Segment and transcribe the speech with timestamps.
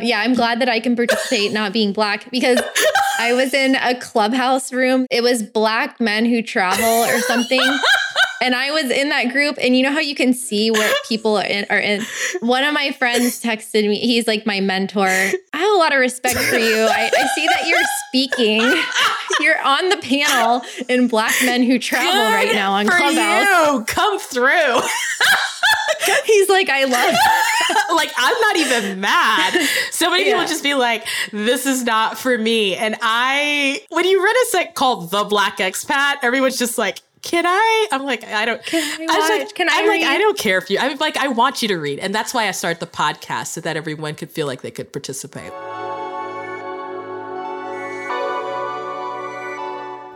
[0.00, 2.60] Yeah, I'm glad that I can participate not being black because
[3.18, 5.06] I was in a clubhouse room.
[5.10, 7.60] It was black men who travel or something.
[8.40, 11.36] And I was in that group, and you know how you can see what people
[11.36, 12.02] are in, are in.
[12.40, 13.98] One of my friends texted me.
[13.98, 15.06] He's like my mentor.
[15.08, 16.76] I have a lot of respect for you.
[16.88, 18.60] I, I see that you're speaking.
[19.40, 23.72] You're on the panel in Black Men Who Travel Good right now on for Clubhouse.
[23.78, 23.84] You.
[23.86, 24.80] Come through.
[26.24, 27.14] He's like, I love.
[27.96, 29.68] like I'm not even mad.
[29.90, 30.34] So many Yeah.
[30.34, 34.46] people just be like, "This is not for me." And I, when you read a
[34.50, 39.10] site called "The Black Expat," everyone's just like, "Can I?" I'm like, "I don't." Can
[39.10, 40.02] I was like, Can I I'm like.
[40.02, 40.78] I don't care if you.
[40.78, 43.60] I'm like, I want you to read, and that's why I start the podcast so
[43.62, 45.52] that everyone could feel like they could participate.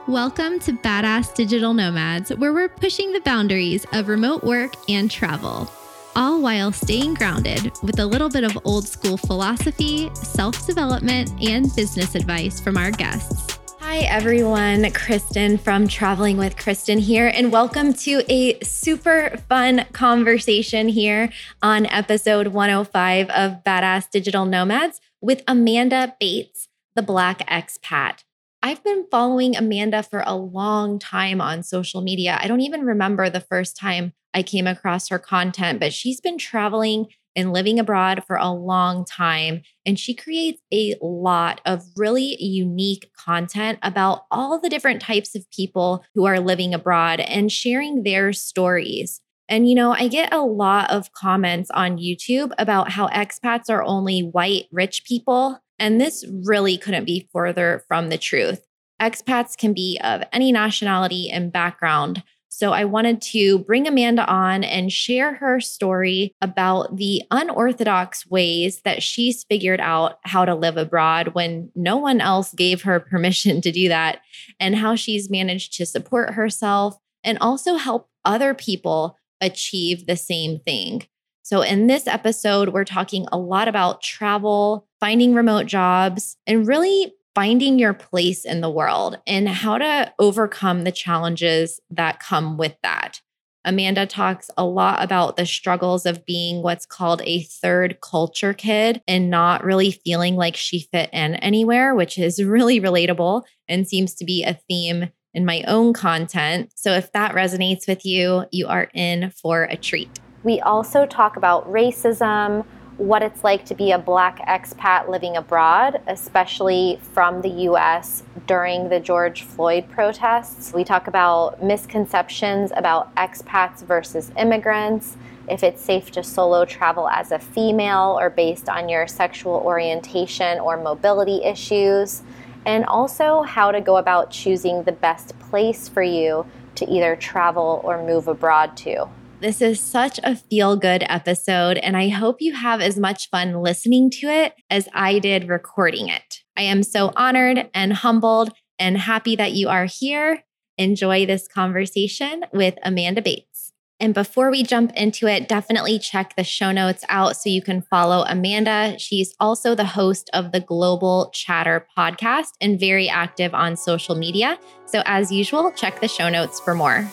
[0.08, 5.70] Welcome to Badass Digital Nomads, where we're pushing the boundaries of remote work and travel,
[6.16, 11.74] all while staying grounded with a little bit of old school philosophy, self development, and
[11.74, 13.61] business advice from our guests.
[13.92, 14.90] Hi, everyone.
[14.92, 21.84] Kristen from Traveling with Kristen here, and welcome to a super fun conversation here on
[21.84, 28.24] episode 105 of Badass Digital Nomads with Amanda Bates, the Black Expat.
[28.62, 32.38] I've been following Amanda for a long time on social media.
[32.40, 36.38] I don't even remember the first time I came across her content, but she's been
[36.38, 39.62] traveling and living abroad for a long time.
[39.86, 45.50] And she creates a lot of really unique content about all the different types of
[45.50, 49.20] people who are living abroad and sharing their stories.
[49.48, 53.82] And, you know, I get a lot of comments on YouTube about how expats are
[53.82, 55.58] only white, rich people.
[55.78, 58.66] And this really couldn't be further from the truth.
[59.00, 62.22] Expats can be of any nationality and background.
[62.54, 68.82] So I wanted to bring Amanda on and share her story about the unorthodox ways
[68.82, 73.62] that she's figured out how to live abroad when no one else gave her permission
[73.62, 74.20] to do that,
[74.60, 80.60] and how she's managed to support herself and also help other people achieve the same
[80.60, 81.06] thing.
[81.40, 87.14] So, in this episode, we're talking a lot about travel, finding remote jobs, and really
[87.34, 92.76] finding your place in the world and how to overcome the challenges that come with
[92.82, 93.20] that.
[93.64, 99.00] Amanda talks a lot about the struggles of being what's called a third culture kid
[99.06, 104.14] and not really feeling like she fit in anywhere, which is really relatable and seems
[104.14, 106.72] to be a theme in my own content.
[106.74, 110.10] So if that resonates with you, you are in for a treat.
[110.42, 112.66] We also talk about racism,
[112.98, 118.88] what it's like to be a black expat living abroad, especially from the US during
[118.88, 120.72] the George Floyd protests.
[120.72, 125.16] We talk about misconceptions about expats versus immigrants,
[125.48, 130.60] if it's safe to solo travel as a female or based on your sexual orientation
[130.60, 132.22] or mobility issues,
[132.66, 137.80] and also how to go about choosing the best place for you to either travel
[137.84, 139.08] or move abroad to.
[139.42, 143.60] This is such a feel good episode, and I hope you have as much fun
[143.60, 146.42] listening to it as I did recording it.
[146.56, 150.44] I am so honored and humbled and happy that you are here.
[150.78, 153.72] Enjoy this conversation with Amanda Bates.
[153.98, 157.82] And before we jump into it, definitely check the show notes out so you can
[157.82, 158.96] follow Amanda.
[159.00, 164.56] She's also the host of the Global Chatter podcast and very active on social media.
[164.86, 167.10] So, as usual, check the show notes for more.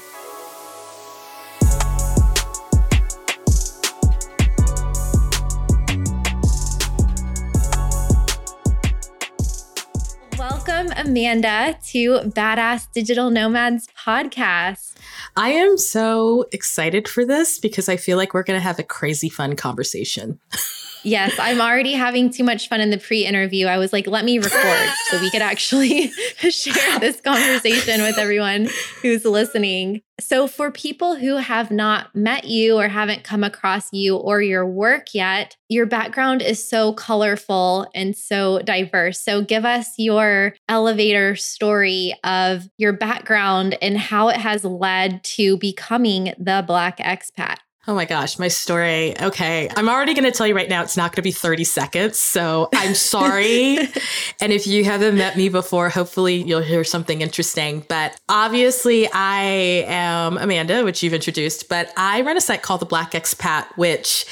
[10.79, 14.95] Welcome, Amanda, to Badass Digital Nomads podcast.
[15.35, 18.84] I am so excited for this because I feel like we're going to have a
[18.84, 20.39] crazy fun conversation.
[21.04, 23.68] Yes, I'm already having too much fun in the pre interview.
[23.68, 26.08] I was like, let me record so we could actually
[26.50, 28.70] share this conversation with everyone
[29.02, 30.02] who's listening.
[30.20, 34.66] So, for people who have not met you or haven't come across you or your
[34.66, 39.22] work yet, your background is so colorful and so diverse.
[39.24, 45.57] So, give us your elevator story of your background and how it has led to
[45.57, 47.57] becoming the Black expat.
[47.89, 49.19] Oh my gosh, my story.
[49.19, 49.68] Okay.
[49.75, 52.19] I'm already going to tell you right now, it's not going to be 30 seconds.
[52.19, 53.80] So I'm sorry.
[54.39, 57.83] and if you haven't met me before, hopefully you'll hear something interesting.
[57.89, 59.41] But obviously, I
[59.88, 64.27] am Amanda, which you've introduced, but I run a site called The Black Expat, which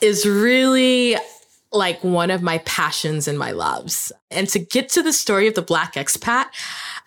[0.00, 1.16] is really
[1.70, 4.10] like one of my passions and my loves.
[4.32, 6.46] And to get to the story of the Black Expat,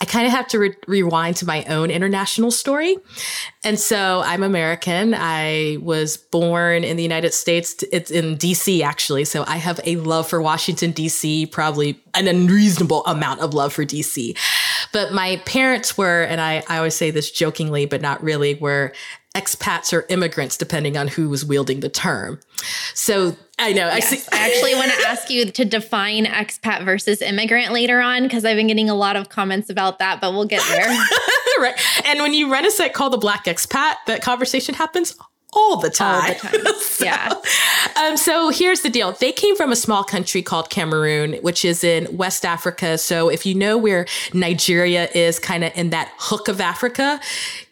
[0.02, 2.96] I kind of have to re- rewind to my own international story.
[3.66, 5.14] And so I'm American.
[5.14, 7.84] I was born in the United States.
[7.92, 9.26] It's in DC, actually.
[9.26, 13.84] So I have a love for Washington, DC, probably an unreasonable amount of love for
[13.84, 14.38] DC.
[14.94, 18.94] But my parents were, and I, I always say this jokingly, but not really, were
[19.36, 22.40] expats or immigrants, depending on who was wielding the term.
[22.94, 23.88] So I know.
[23.88, 24.12] Yes.
[24.12, 28.24] I, see- I actually want to ask you to define expat versus immigrant later on
[28.24, 30.88] because I've been getting a lot of comments about that, but we'll get there.
[31.60, 31.80] right.
[32.06, 35.16] And when you run a site called the Black Expat, that conversation happens
[35.54, 36.22] all the time.
[36.22, 36.74] All the time.
[36.80, 37.34] so, yeah.
[37.96, 39.12] Um, so here's the deal.
[39.14, 42.98] They came from a small country called Cameroon, which is in West Africa.
[42.98, 47.20] So if you know where Nigeria is kind of in that hook of Africa,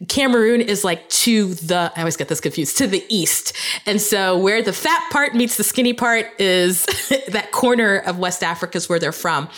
[0.07, 3.53] Cameroon is like to the, I always get this confused, to the east.
[3.85, 6.85] And so where the fat part meets the skinny part is
[7.29, 9.49] that corner of West Africa is where they're from.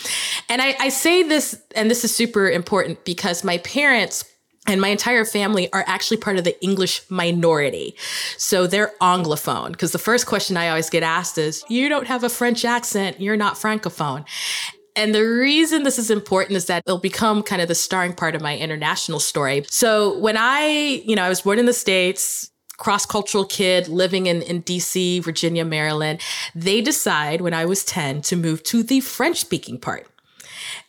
[0.48, 4.24] And I, I say this, and this is super important because my parents
[4.66, 7.96] and my entire family are actually part of the English minority.
[8.36, 9.72] So they're Anglophone.
[9.72, 13.20] Because the first question I always get asked is, You don't have a French accent,
[13.20, 14.26] you're not Francophone.
[14.96, 18.34] And the reason this is important is that it'll become kind of the starring part
[18.34, 19.64] of my international story.
[19.70, 24.26] So when I, you know, I was born in the States, cross cultural kid living
[24.26, 26.20] in, in DC, Virginia, Maryland,
[26.54, 30.09] they decide when I was 10 to move to the French speaking part.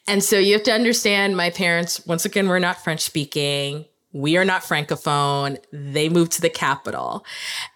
[0.07, 3.85] And so you have to understand my parents, once again, we're not French speaking.
[4.13, 5.57] We are not Francophone.
[5.71, 7.25] They moved to the capital.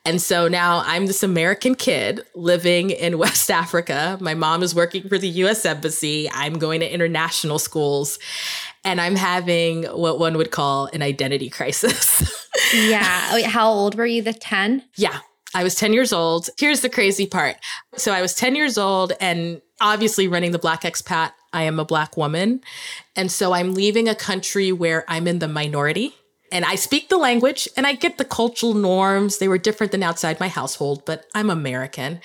[0.03, 4.17] And so now I'm this American kid living in West Africa.
[4.19, 6.29] My mom is working for the US Embassy.
[6.31, 8.19] I'm going to international schools
[8.83, 12.21] and I'm having what one would call an identity crisis.
[12.73, 13.29] yeah.
[13.31, 14.21] Oh, Wait, how old were you?
[14.21, 14.83] The 10?
[14.97, 15.19] Yeah.
[15.53, 16.49] I was 10 years old.
[16.59, 17.55] Here's the crazy part.
[17.95, 21.85] So I was 10 years old and obviously running the Black Expat I am a
[21.85, 22.61] Black woman.
[23.15, 26.13] And so I'm leaving a country where I'm in the minority.
[26.51, 29.37] And I speak the language and I get the cultural norms.
[29.37, 32.19] They were different than outside my household, but I'm American.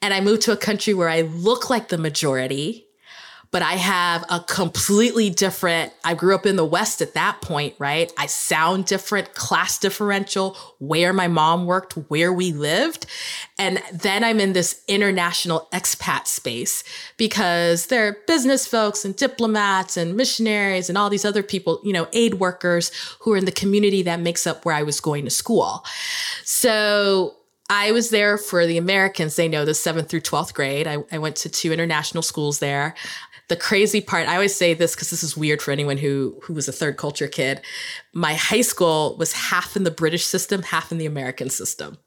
[0.00, 2.86] And I moved to a country where I look like the majority
[3.52, 7.74] but I have a completely different, I grew up in the West at that point,
[7.78, 8.12] right?
[8.16, 13.06] I sound different, class differential, where my mom worked, where we lived.
[13.58, 16.84] And then I'm in this international expat space
[17.16, 21.92] because there are business folks and diplomats and missionaries and all these other people, you
[21.92, 25.24] know, aid workers who are in the community that makes up where I was going
[25.24, 25.84] to school.
[26.44, 27.34] So
[27.68, 29.36] I was there for the Americans.
[29.36, 30.88] They know the seventh through 12th grade.
[30.88, 32.96] I, I, went to two international schools there
[33.50, 36.54] the crazy part i always say this because this is weird for anyone who who
[36.54, 37.60] was a third culture kid.
[38.14, 41.98] My high school was half in the british system half in the american system.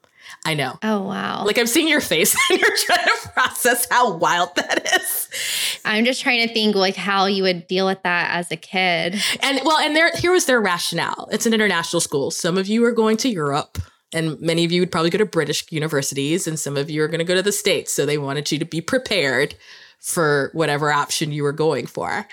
[0.46, 0.80] I know.
[0.82, 1.46] Oh wow.
[1.46, 5.82] Like i'm seeing your face and you're trying to process how wild that is.
[5.86, 9.22] I'm just trying to think like how you would deal with that as a kid.
[9.42, 11.28] And well and there here was their rationale.
[11.32, 12.32] It's an international school.
[12.32, 13.78] Some of you are going to europe
[14.14, 17.08] and many of you would probably go to British universities, and some of you are
[17.08, 17.92] going to go to the States.
[17.92, 19.56] So they wanted you to be prepared
[20.04, 22.28] for whatever option you were going for.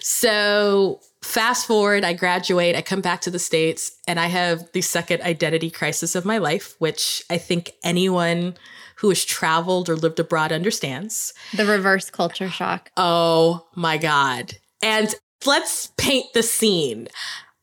[0.00, 4.80] So fast forward, I graduate, I come back to the States, and I have the
[4.80, 8.54] second identity crisis of my life, which I think anyone
[8.96, 11.34] who has traveled or lived abroad understands.
[11.54, 12.90] The reverse culture shock.
[12.96, 14.54] Oh my God.
[14.82, 15.14] And
[15.44, 17.08] let's paint the scene.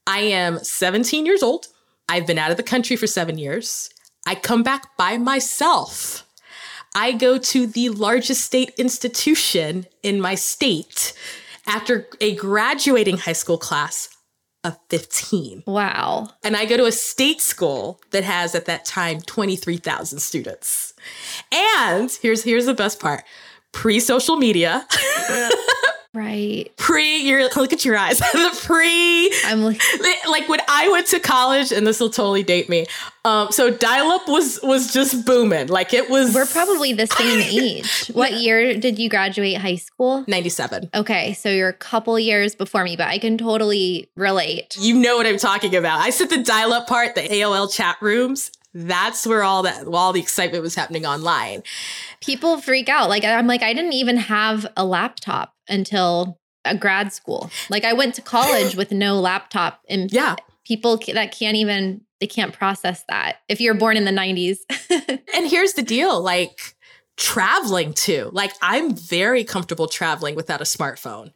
[0.05, 1.67] I am 17 years old.
[2.07, 3.89] I've been out of the country for seven years.
[4.27, 6.28] I come back by myself
[6.95, 11.13] I go to the largest state institution in my state
[11.67, 14.09] after a graduating high school class
[14.63, 15.63] of 15.
[15.67, 16.29] Wow.
[16.43, 20.93] And I go to a state school that has at that time 23,000 students.
[21.51, 23.23] And here's here's the best part.
[23.71, 24.85] Pre-social media.
[26.13, 26.71] Right.
[26.75, 28.17] Pre, you're look at your eyes.
[28.33, 29.79] the pre, I'm like,
[30.27, 32.87] like when I went to college, and this will totally date me.
[33.25, 35.67] Um, so dial-up was was just booming.
[35.67, 36.33] Like it was.
[36.33, 38.07] We're probably the same age.
[38.07, 40.25] What year did you graduate high school?
[40.27, 40.89] Ninety-seven.
[40.95, 44.77] Okay, so you're a couple years before me, but I can totally relate.
[44.79, 45.99] You know what I'm talking about.
[45.99, 48.51] I said the dial-up part, the AOL chat rooms.
[48.73, 51.63] That's where all that all the excitement was happening online.
[52.21, 53.09] People freak out.
[53.09, 57.49] Like I'm like I didn't even have a laptop until a grad school.
[57.69, 60.35] Like I went to college with no laptop and yeah.
[60.65, 64.57] people that can't even they can't process that if you're born in the 90s.
[65.33, 66.75] and here's the deal, like
[67.17, 68.29] traveling too.
[68.33, 71.31] Like I'm very comfortable traveling without a smartphone.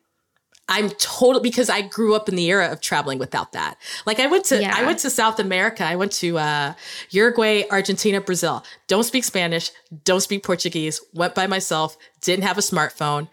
[0.69, 3.77] I'm total because I grew up in the era of traveling without that.
[4.05, 4.73] Like I went to yeah.
[4.75, 5.83] I went to South America.
[5.83, 6.73] I went to uh,
[7.09, 8.63] Uruguay, Argentina, Brazil.
[8.87, 9.71] Don't speak Spanish.
[10.05, 11.01] Don't speak Portuguese.
[11.13, 11.97] Went by myself.
[12.21, 13.27] Didn't have a smartphone.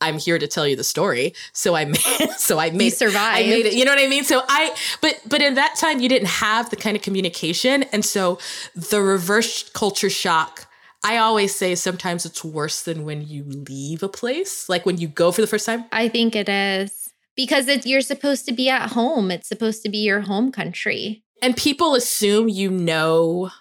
[0.00, 1.32] I'm here to tell you the story.
[1.52, 1.98] So I made,
[2.36, 3.46] so I made, you survived.
[3.46, 3.72] I made it.
[3.74, 4.24] You know what I mean?
[4.24, 7.84] So I, but, but in that time you didn't have the kind of communication.
[7.84, 8.38] And so
[8.74, 10.65] the reverse culture shock,
[11.06, 15.06] I always say sometimes it's worse than when you leave a place, like when you
[15.06, 15.84] go for the first time.
[15.92, 19.30] I think it is because it's, you're supposed to be at home.
[19.30, 21.22] It's supposed to be your home country.
[21.40, 23.52] And people assume you know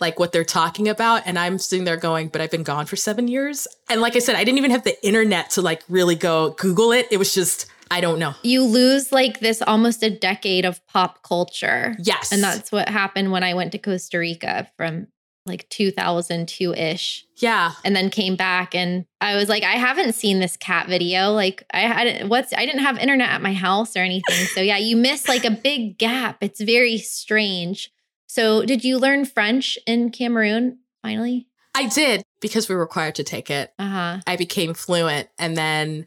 [0.00, 1.22] like what they're talking about.
[1.24, 3.68] And I'm sitting there going, but I've been gone for seven years.
[3.88, 6.90] And like I said, I didn't even have the internet to like really go Google
[6.90, 7.06] it.
[7.12, 8.34] It was just, I don't know.
[8.42, 11.94] You lose like this almost a decade of pop culture.
[12.02, 12.32] Yes.
[12.32, 15.06] And that's what happened when I went to Costa Rica from
[15.46, 17.26] like 2002 ish.
[17.36, 17.72] Yeah.
[17.84, 21.32] And then came back and I was like, I haven't seen this cat video.
[21.32, 24.46] Like, I had what's, I didn't have internet at my house or anything.
[24.46, 26.38] So, yeah, you miss like a big gap.
[26.40, 27.90] It's very strange.
[28.26, 31.48] So, did you learn French in Cameroon finally?
[31.74, 33.72] I did because we were required to take it.
[33.78, 34.20] Uh huh.
[34.26, 35.28] I became fluent.
[35.38, 36.06] And then,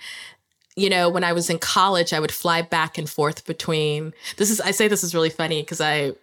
[0.76, 4.50] you know, when I was in college, I would fly back and forth between this
[4.50, 6.14] is, I say this is really funny because I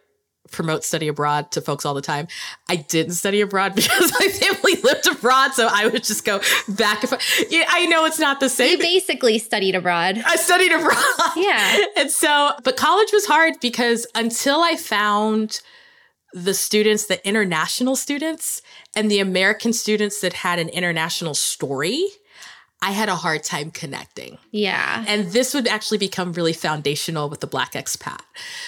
[0.52, 2.28] promote study abroad to folks all the time.
[2.68, 5.52] I didn't study abroad because my family lived abroad.
[5.54, 7.44] So I would just go back and forth.
[7.50, 8.72] Yeah, I know it's not the same.
[8.72, 10.22] You basically studied abroad.
[10.24, 11.32] I studied abroad.
[11.36, 11.78] Yeah.
[11.96, 15.60] and so, but college was hard because until I found
[16.32, 18.62] the students, the international students,
[18.96, 22.06] and the American students that had an international story,
[22.84, 24.38] I had a hard time connecting.
[24.50, 25.04] Yeah.
[25.06, 28.20] And this would actually become really foundational with the Black expat.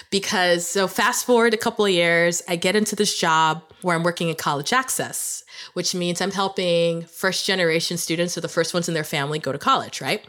[0.08, 4.04] Because, so fast forward a couple of years, I get into this job where I'm
[4.04, 5.42] working in college access,
[5.72, 9.50] which means I'm helping first generation students or the first ones in their family go
[9.50, 10.24] to college, right?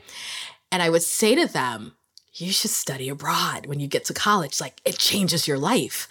[0.72, 1.94] And I would say to them,
[2.34, 4.60] you should study abroad when you get to college.
[4.60, 6.10] Like, it changes your life.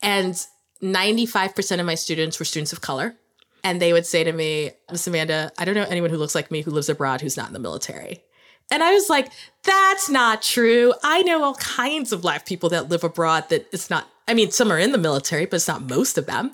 [0.00, 0.34] And
[0.82, 3.16] 95% of my students were students of color.
[3.64, 6.50] And they would say to me, Miss Amanda, I don't know anyone who looks like
[6.50, 8.24] me who lives abroad who's not in the military.
[8.70, 9.30] And I was like,
[9.64, 10.94] that's not true.
[11.02, 14.50] I know all kinds of Black people that live abroad that it's not, I mean,
[14.50, 16.52] some are in the military, but it's not most of them.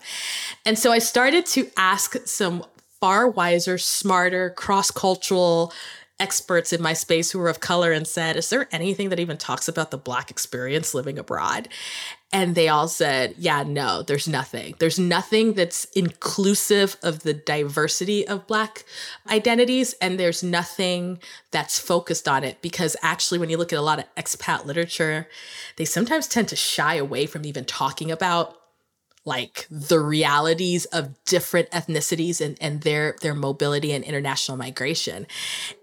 [0.66, 2.64] And so I started to ask some
[3.00, 5.72] far wiser, smarter, cross cultural
[6.20, 9.36] experts in my space who were of color and said, Is there anything that even
[9.36, 11.68] talks about the Black experience living abroad?
[12.30, 14.74] And they all said, Yeah, no, there's nothing.
[14.78, 18.84] There's nothing that's inclusive of the diversity of Black
[19.30, 19.94] identities.
[20.00, 21.20] And there's nothing
[21.50, 25.28] that's focused on it because actually, when you look at a lot of expat literature,
[25.76, 28.57] they sometimes tend to shy away from even talking about
[29.24, 35.26] like the realities of different ethnicities and, and their their mobility and international migration.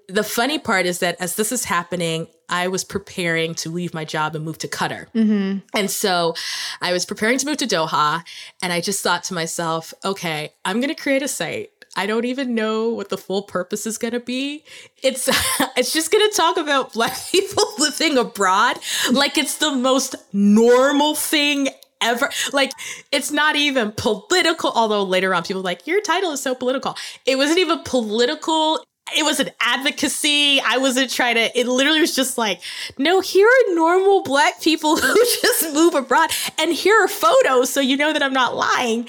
[0.08, 4.06] The funny part is that as this is happening, I was preparing to leave my
[4.06, 5.08] job and move to Qatar.
[5.13, 5.60] Mm-hmm.
[5.74, 6.36] And so
[6.80, 8.24] I was preparing to move to Doha
[8.62, 12.25] and I just thought to myself, okay, I'm going to create a site I don't
[12.25, 14.63] even know what the full purpose is going to be.
[15.01, 15.27] It's
[15.77, 18.77] it's just going to talk about black people living abroad
[19.12, 21.70] like it's the most normal thing
[22.05, 22.29] ever.
[22.53, 22.71] Like,
[23.12, 26.95] it's not even political, although later on people like, your title is so political.
[27.25, 28.85] It wasn't even political.
[29.15, 30.59] It was an advocacy.
[30.62, 32.62] I wasn't trying to, it literally was just like,
[32.97, 36.29] no, here are normal black people who just move abroad.
[36.59, 37.69] And here are photos.
[37.69, 39.07] So you know that I'm not lying.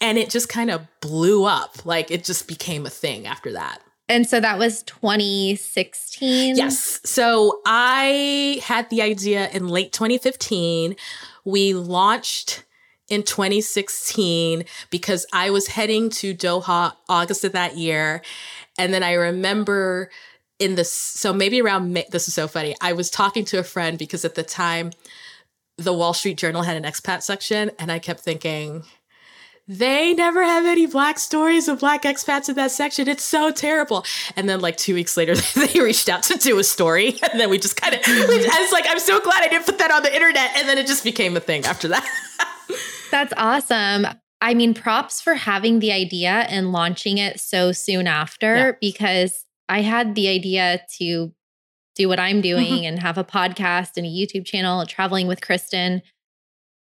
[0.00, 1.84] And it just kind of blew up.
[1.84, 3.80] Like it just became a thing after that.
[4.08, 6.56] And so that was 2016.
[6.56, 7.00] Yes.
[7.04, 10.96] So I had the idea in late 2015.
[11.44, 12.64] We launched
[13.08, 18.22] in 2016 because I was heading to Doha August of that year.
[18.78, 20.10] And then I remember
[20.58, 22.74] in this, so maybe around May, this is so funny.
[22.80, 24.90] I was talking to a friend because at the time,
[25.76, 27.70] the Wall Street Journal had an expat section.
[27.78, 28.84] And I kept thinking,
[29.70, 33.06] they never have any black stories of black expats in that section.
[33.06, 34.02] It's so terrible.
[34.34, 37.18] And then like two weeks later, they reached out to do a story.
[37.30, 39.76] And then we just kind of, I was like, I'm so glad I didn't put
[39.78, 40.52] that on the internet.
[40.56, 42.04] And then it just became a thing after that.
[43.10, 44.06] That's awesome.
[44.40, 48.72] I mean, props for having the idea and launching it so soon after Yeah.
[48.80, 51.32] because I had the idea to
[51.96, 52.84] do what I'm doing Mm-hmm.
[52.86, 56.00] and have a podcast and a YouTube channel, traveling with Kristen,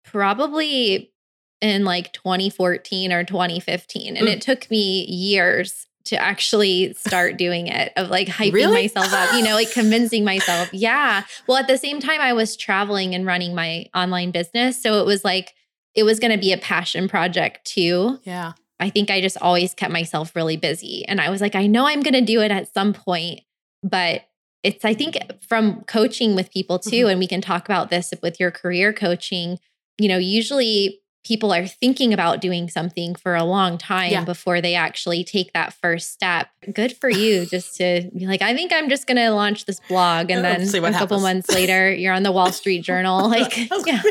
[0.05, 1.11] probably
[1.61, 4.15] in like 2014 or 2015.
[4.17, 4.31] And Mm.
[4.33, 8.83] it took me years to actually start doing it, of like hyping Really?
[8.83, 10.69] myself up, you know, like convincing myself.
[10.73, 11.23] Yeah.
[11.47, 14.81] Well, at the same time, I was traveling and running my online business.
[14.81, 15.53] So it was like,
[15.95, 18.19] it was going to be a passion project too.
[18.23, 18.53] Yeah.
[18.79, 21.03] I think I just always kept myself really busy.
[21.07, 23.41] And I was like, I know I'm going to do it at some point,
[23.81, 24.21] but
[24.63, 27.11] it's, I think, from coaching with people too, Mhm.
[27.11, 29.57] and we can talk about this with your career coaching,
[29.97, 34.23] you know, usually people are thinking about doing something for a long time Yeah.
[34.23, 36.47] before they actually take that first step.
[36.73, 39.81] Good for you just to be like, I think I'm just going to launch this
[39.89, 40.31] blog.
[40.31, 44.01] And then a what couple months later, you're on the Wall Street Journal, like yeah,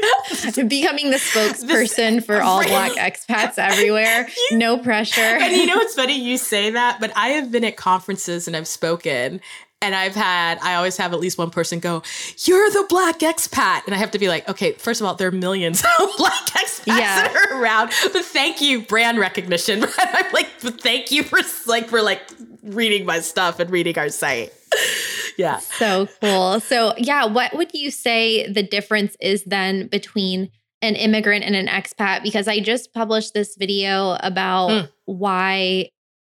[0.68, 4.28] becoming the spokesperson for all Black expats everywhere.
[4.52, 5.20] No pressure.
[5.20, 6.20] and you know what's funny?
[6.20, 9.40] You say that, but I have been at conferences and I've spoken.
[9.82, 12.02] And I've had, I always have at least one person go,
[12.44, 13.84] You're the black expat.
[13.84, 16.46] And I have to be like, Okay, first of all, there are millions of black
[16.46, 16.94] expats Yeah.
[17.28, 17.92] that are around.
[18.12, 19.84] But thank you, brand recognition.
[19.98, 22.22] I'm like, thank you for like, for like
[22.62, 24.52] reading my stuff and reading our site.
[25.38, 25.58] Yeah.
[25.58, 26.60] So cool.
[26.60, 30.48] So, yeah, what would you say the difference is then between
[30.80, 32.22] an immigrant and an expat?
[32.22, 34.88] Because I just published this video about Mm.
[35.04, 35.90] why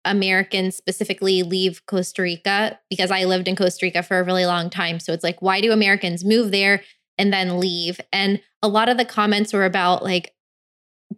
[0.06, 4.70] Americans specifically leave Costa Rica because I lived in Costa Rica for a really long
[4.70, 5.00] time.
[5.00, 6.82] So, it's like, why do Americans move there
[7.18, 8.00] and then leave?
[8.12, 10.32] And a lot of the comments were about like,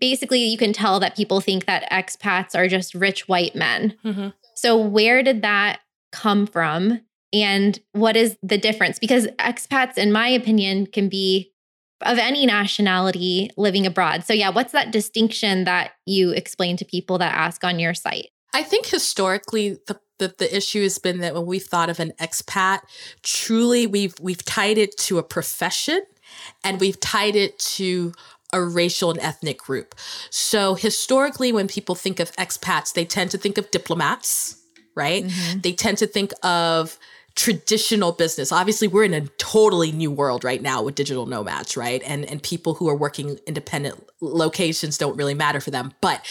[0.01, 3.95] basically, you can tell that people think that expats are just rich white men.
[4.05, 4.33] Mhm.
[4.55, 5.81] So, where did that
[6.13, 7.01] come from?
[7.33, 8.99] And what is the difference?
[8.99, 11.53] Because expats, in my opinion, can be
[12.03, 14.25] of any nationality living abroad.
[14.25, 18.29] So, yeah, what's that distinction that you explain to people that ask on your site?
[18.55, 22.13] I think historically the, the the issue has been that when we've thought of an
[22.21, 22.81] expat,
[23.23, 26.03] truly we've we've tied it to a profession
[26.65, 28.13] and we've tied it to
[28.53, 29.95] a racial and ethnic group.
[30.31, 34.57] So historically when people think of expats, they tend to think of diplomats,
[34.95, 35.25] right?
[35.25, 35.61] Mm-hmm.
[35.61, 36.99] They tend to think of
[37.39, 38.51] traditional business.
[38.51, 42.03] Obviously, we're in a totally new world right now with digital nomads, right?
[42.05, 46.27] And and people who are working independent locations don't really matter for them, but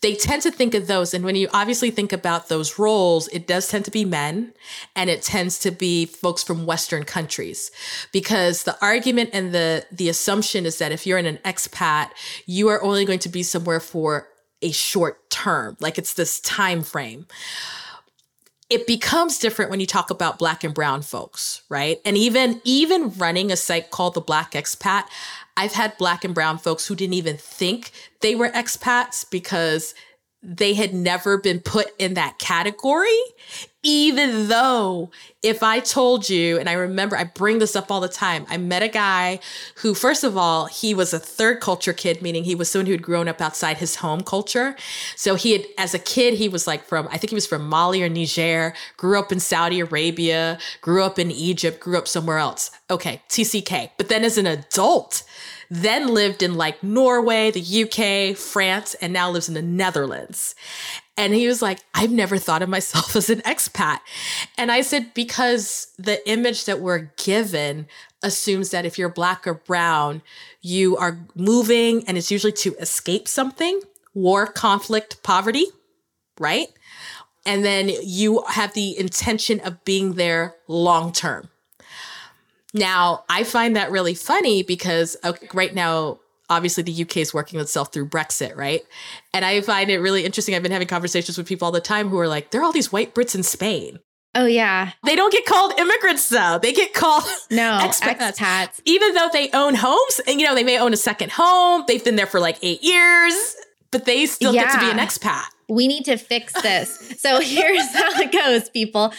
[0.00, 3.46] they tend to think of those and when you obviously think about those roles, it
[3.46, 4.54] does tend to be men
[4.94, 7.70] and it tends to be folks from western countries
[8.10, 12.08] because the argument and the the assumption is that if you're in an expat,
[12.46, 14.26] you are only going to be somewhere for
[14.62, 17.26] a short term, like it's this time frame
[18.68, 22.00] it becomes different when you talk about black and brown folks right?
[22.04, 25.04] And even even running a site called the black expat
[25.56, 29.94] i've had black and brown folks who didn't even think they were expats because
[30.42, 33.18] they had never been put in that category
[33.86, 35.12] even though
[35.44, 38.56] if I told you, and I remember I bring this up all the time, I
[38.56, 39.38] met a guy
[39.76, 42.92] who, first of all, he was a third culture kid, meaning he was someone who
[42.92, 44.74] had grown up outside his home culture.
[45.14, 47.68] So he had, as a kid, he was like from, I think he was from
[47.68, 52.38] Mali or Niger, grew up in Saudi Arabia, grew up in Egypt, grew up somewhere
[52.38, 52.72] else.
[52.90, 53.90] Okay, TCK.
[53.96, 55.22] But then as an adult,
[55.70, 60.56] then lived in like Norway, the UK, France, and now lives in the Netherlands.
[61.16, 63.98] And he was like, I've never thought of myself as an expat.
[64.58, 67.86] And I said, because the image that we're given
[68.22, 70.22] assumes that if you're black or brown,
[70.60, 73.80] you are moving and it's usually to escape something
[74.14, 75.66] war, conflict, poverty,
[76.40, 76.68] right?
[77.44, 81.50] And then you have the intention of being there long term.
[82.72, 87.58] Now, I find that really funny because okay, right now, obviously the UK is working
[87.60, 88.82] itself through Brexit, right?
[89.34, 90.54] And I find it really interesting.
[90.54, 92.72] I've been having conversations with people all the time who are like, there are all
[92.72, 93.98] these white Brits in Spain.
[94.34, 94.92] Oh, yeah.
[95.04, 96.58] They don't get called immigrants though.
[96.62, 98.18] They get called No, Expats.
[98.36, 98.80] expats.
[98.84, 101.84] even though they own homes and you know, they may own a second home.
[101.88, 103.56] They've been there for like 8 years,
[103.90, 105.44] but they still get to be an expat.
[105.68, 107.14] We need to fix this.
[107.18, 109.12] so here's how it goes, people.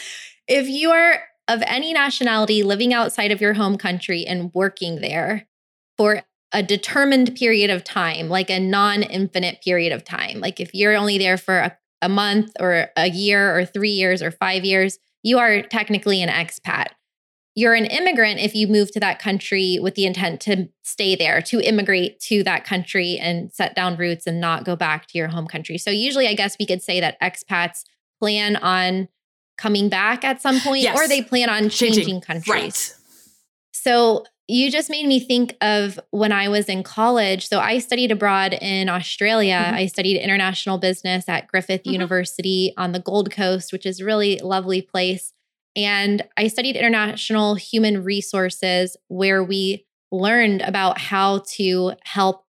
[0.46, 5.48] If you are of any nationality living outside of your home country and working there
[5.96, 10.74] for a determined period of time, like a non infinite period of time, like if
[10.74, 14.64] you're only there for a, a month or a year or three years or five
[14.64, 16.86] years, you are technically an expat.
[17.54, 21.42] You're an immigrant if you move to that country with the intent to stay there,
[21.42, 25.26] to immigrate to that country and set down roots and not go back to your
[25.28, 25.76] home country.
[25.76, 27.82] So, usually, I guess we could say that expats
[28.20, 29.08] plan on
[29.58, 30.96] coming back at some point Yes.
[30.96, 32.20] or they plan on changing, Changing.
[32.20, 32.48] countries.
[32.48, 32.94] Right.
[33.72, 37.46] So you just made me think of when I was in college.
[37.48, 39.62] So I studied abroad in Australia.
[39.68, 39.74] Mhm.
[39.74, 41.92] I studied international business at Griffith Mhm.
[41.92, 45.32] University on the Gold Coast, which is a really lovely place.
[45.76, 52.44] And I studied international human resources where we learned about how to help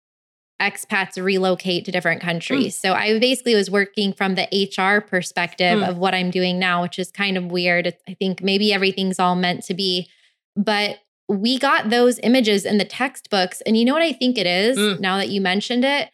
[0.61, 2.77] expats relocate to different countries.
[2.77, 5.89] So I basically was working from the HR perspective Mm.
[5.89, 7.95] of what I'm doing now, which is kind of weird.
[8.09, 10.09] I think maybe everything's all meant to be.
[10.57, 13.61] But we got those images in the textbooks.
[13.63, 15.01] And you know what I think it is Mm.
[15.01, 16.11] now that you mentioned it?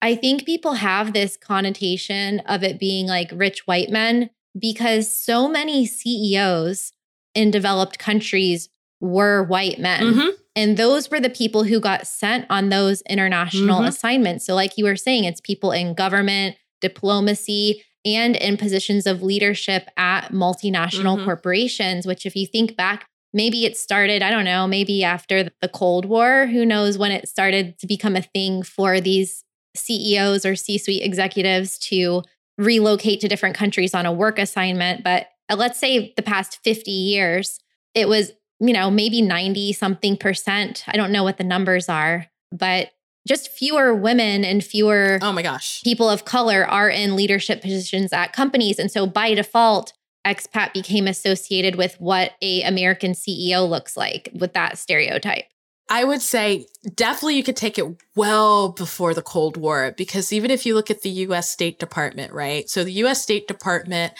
[0.00, 5.48] I think people have this connotation of it being like rich white men because so
[5.48, 6.92] many CEOs
[7.34, 8.68] in developed countries
[9.00, 10.02] were white men.
[10.14, 10.30] Mhm.
[10.54, 13.88] And those were the people who got sent on those international Mhm.
[13.88, 14.44] assignments.
[14.44, 19.88] So, like you were saying, it's people in government, diplomacy, and in positions of leadership
[19.96, 21.24] at multinational Mhm.
[21.24, 25.68] corporations, which, if you think back, maybe it started, I don't know, maybe after the
[25.68, 26.46] Cold War.
[26.46, 29.44] Who knows when it started to become a thing for these
[29.76, 32.22] CEOs or C suite executives to
[32.58, 35.02] relocate to different countries on a work assignment.
[35.02, 37.58] But uh, let's say the past 50 years,
[37.94, 40.84] it was, you know, maybe 90 something percent.
[40.86, 42.90] I don't know what the numbers are, but
[43.26, 45.82] just fewer women and fewer Oh my gosh.
[45.84, 48.78] people of color are in leadership positions at companies.
[48.78, 49.92] And so by default,
[50.24, 55.44] expat became associated with what a American CEO looks like with that stereotype.
[55.88, 60.50] I would say definitely you could take it well before the Cold War because even
[60.50, 62.68] if you look at the US State Department, right?
[62.70, 64.14] So the US State Department,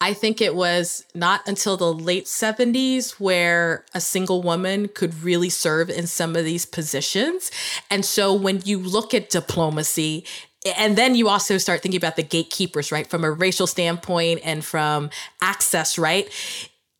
[0.00, 5.48] I think it was not until the late 70s where a single woman could really
[5.48, 7.50] serve in some of these positions.
[7.90, 10.26] And so when you look at diplomacy,
[10.64, 13.06] and then you also start thinking about the gatekeepers, right?
[13.06, 15.10] From a racial standpoint and from
[15.42, 16.28] access, right?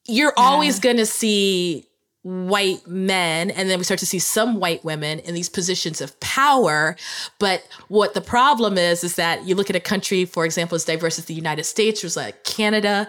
[0.07, 1.87] You're always going to see
[2.25, 6.19] white men and then we start to see some white women in these positions of
[6.21, 6.97] power
[7.39, 10.87] but what the problem is is that you look at a country for example as
[10.87, 13.07] diverse as the united states or like canada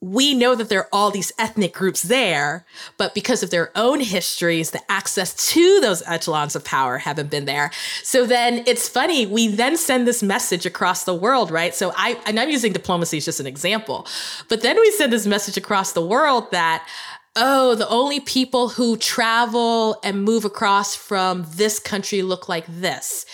[0.00, 2.66] we know that there are all these ethnic groups there,
[2.98, 7.46] but because of their own histories, the access to those echelons of power haven't been
[7.46, 7.70] there.
[8.02, 11.74] So then it's funny, we then send this message across the world, right?
[11.74, 14.06] So I, and I'm using diplomacy as just an example,
[14.48, 16.86] but then we send this message across the world that,
[17.34, 23.24] oh, the only people who travel and move across from this country look like this.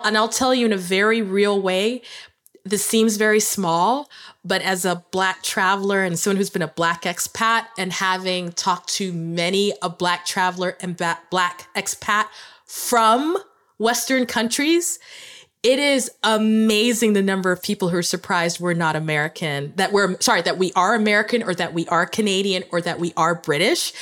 [0.00, 2.02] And I'll tell you in a very real way,
[2.64, 4.08] this seems very small,
[4.44, 8.88] but as a black traveler and someone who's been a black expat and having talked
[8.94, 10.96] to many a black traveler and
[11.30, 12.26] black expat
[12.64, 13.36] from
[13.78, 14.98] Western countries,
[15.62, 20.18] it is amazing the number of people who are surprised we're not American, that we're
[20.20, 23.92] sorry, that we are American or that we are Canadian or that we are British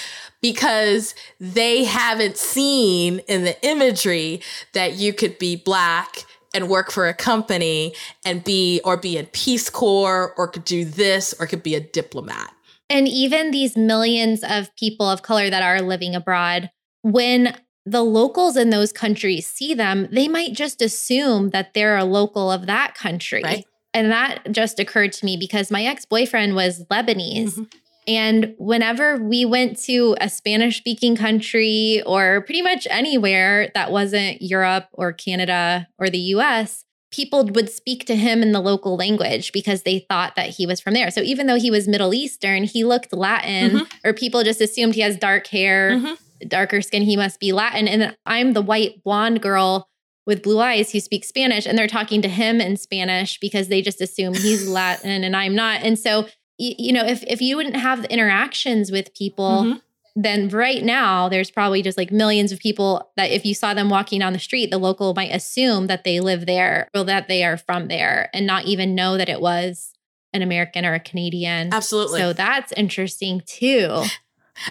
[0.40, 4.40] because they haven't seen in the imagery
[4.72, 9.26] that you could be black and work for a company and be or be in
[9.26, 12.52] Peace Corps or could do this or could be a diplomat.
[12.90, 16.70] And even these millions of people of color that are living abroad,
[17.02, 22.04] when the locals in those countries see them, they might just assume that they're a
[22.04, 23.42] local of that country.
[23.42, 23.64] Right.
[23.94, 27.54] And that just occurred to me because my ex boyfriend was Lebanese.
[27.54, 27.72] Mhm.
[28.06, 34.42] And whenever we went to a Spanish speaking country or pretty much anywhere that wasn't
[34.42, 39.52] Europe or Canada or the US, people would speak to him in the local language
[39.52, 41.10] because they thought that he was from there.
[41.10, 43.86] So even though he was Middle Eastern, he looked Latin, Mhm.
[44.04, 46.16] or people just assumed he has dark hair, Mhm.
[46.48, 47.86] darker skin, he must be Latin.
[47.86, 49.88] And I'm the white blonde girl
[50.26, 53.82] with blue eyes who speaks Spanish, and they're talking to him in Spanish because they
[53.82, 55.82] just assume he's Latin and I'm not.
[55.82, 56.26] And so
[56.62, 59.80] y- you know, if if you wouldn't have the interactions with people, Mhm.
[60.14, 63.88] then right now there's probably just like millions of people that if you saw them
[63.90, 67.42] walking down the street, the local might assume that they live there or that they
[67.44, 69.92] are from there and not even know that it was
[70.34, 71.72] an American or a Canadian.
[71.72, 72.20] Absolutely.
[72.20, 74.02] So that's interesting too.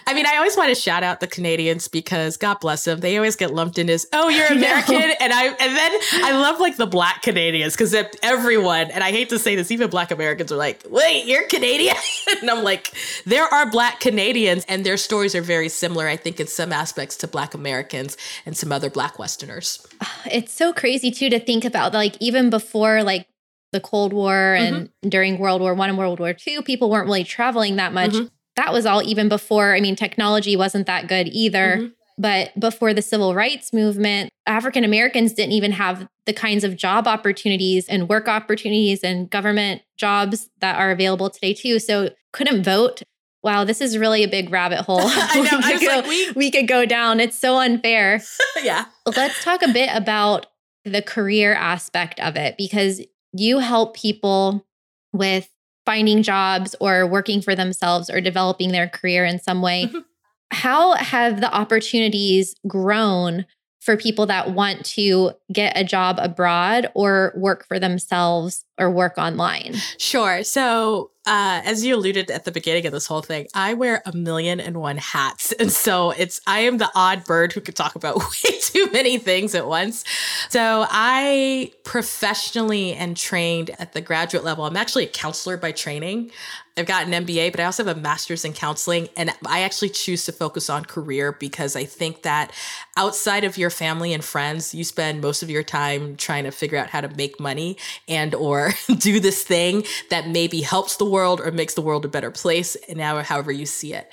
[0.06, 3.00] I mean, I always want to shout out the Canadians because God bless them.
[3.00, 4.46] They always get lumped in as, oh, you're.
[4.52, 5.12] American.
[5.20, 5.92] And I and then
[6.24, 9.90] I love like the black Canadians because everyone, and I hate to say this, even
[9.90, 11.96] black Americans are like, wait, you're Canadian?
[12.40, 12.92] and I'm like,
[13.26, 17.16] there are black Canadians and their stories are very similar, I think, in some aspects
[17.18, 18.16] to black Americans
[18.46, 19.84] and some other black Westerners.
[20.30, 23.26] It's so crazy too to think about like even before like
[23.72, 27.24] the Cold War and during World War One and World War Two, people weren't really
[27.24, 28.12] traveling that much.
[28.12, 28.30] Mhm.
[28.56, 29.74] That was all even before.
[29.74, 31.78] I mean, technology wasn't that good either.
[31.80, 31.92] Mhm.
[32.18, 37.08] But before the civil rights movement, African Americans didn't even have the kinds of job
[37.08, 41.78] opportunities and work opportunities and government jobs that are available today, too.
[41.78, 43.02] So couldn't vote.
[43.42, 45.00] Wow, this is really a big rabbit hole.
[45.02, 45.58] I know.
[45.58, 47.18] we, I could go, like, we, we could go down.
[47.18, 48.22] It's so unfair.
[48.62, 48.84] yeah.
[49.06, 50.46] Let's talk a bit about
[50.84, 53.00] the career aspect of it because
[53.32, 54.66] you help people
[55.12, 55.48] with
[55.84, 59.90] finding jobs or working for themselves or developing their career in some way.
[60.52, 63.46] How have the opportunities grown
[63.80, 69.18] for people that want to get a job abroad or work for themselves or work
[69.18, 69.74] online?
[69.98, 70.42] Sure.
[70.44, 74.12] So, uh, as you alluded at the beginning of this whole thing, I wear a
[74.12, 75.52] million and one hats.
[75.62, 79.18] And so it's, I am the odd bird who could talk about way too many
[79.18, 80.04] things at once.
[80.48, 84.64] So I professionally and trained at the graduate level.
[84.64, 86.32] I'm actually a counselor by training.
[86.76, 89.08] I've got an MBA, but I also have a master's in counseling.
[89.16, 92.50] And I actually choose to focus on career because I think that
[92.96, 96.78] outside of your family and friends, you spend most of your time trying to figure
[96.78, 97.76] out how to make money
[98.08, 98.61] and or
[98.98, 102.76] do this thing that maybe helps the world or makes the world a better place,
[102.88, 104.10] and now however you see it.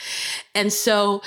[0.56, 1.22] And so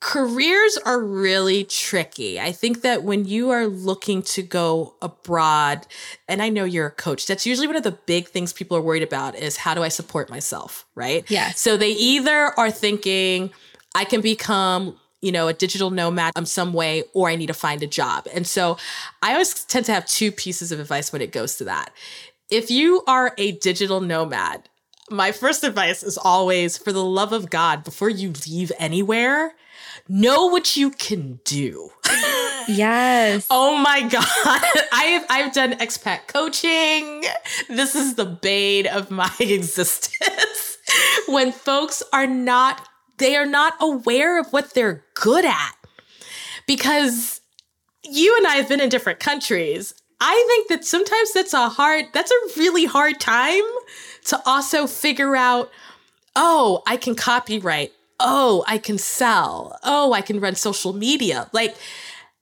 [0.00, 2.38] careers are really tricky.
[2.38, 5.86] I think that when you are looking to go abroad,
[6.28, 8.82] and I know you're a coach, that's usually one of the big things people are
[8.82, 11.28] worried about is how do I support myself, right?
[11.30, 11.50] Yeah.
[11.52, 13.50] So they either are thinking,
[13.94, 17.54] I can become you know, a digital nomad in some way, or I need to
[17.54, 18.28] find a job.
[18.32, 18.76] And so
[19.22, 21.90] I always tend to have two pieces of advice when it goes to that.
[22.50, 24.68] If you are a digital nomad,
[25.10, 29.54] my first advice is always for the love of God, before you leave anywhere,
[30.08, 31.90] know what you can do.
[32.68, 33.46] Yes.
[33.48, 34.24] oh my God.
[34.92, 37.22] I've I've done expat coaching.
[37.68, 40.76] This is the bane of my existence.
[41.28, 42.84] when folks are not,
[43.18, 45.74] they are not aware of what they're good at.
[46.66, 47.40] Because
[48.02, 49.94] you and I have been in different countries.
[50.20, 53.64] I think that sometimes that's a hard, that's a really hard time
[54.26, 55.70] to also figure out,
[56.34, 59.78] oh, I can copyright oh, I can sell.
[59.82, 61.48] Oh, I can run social media.
[61.52, 61.76] Like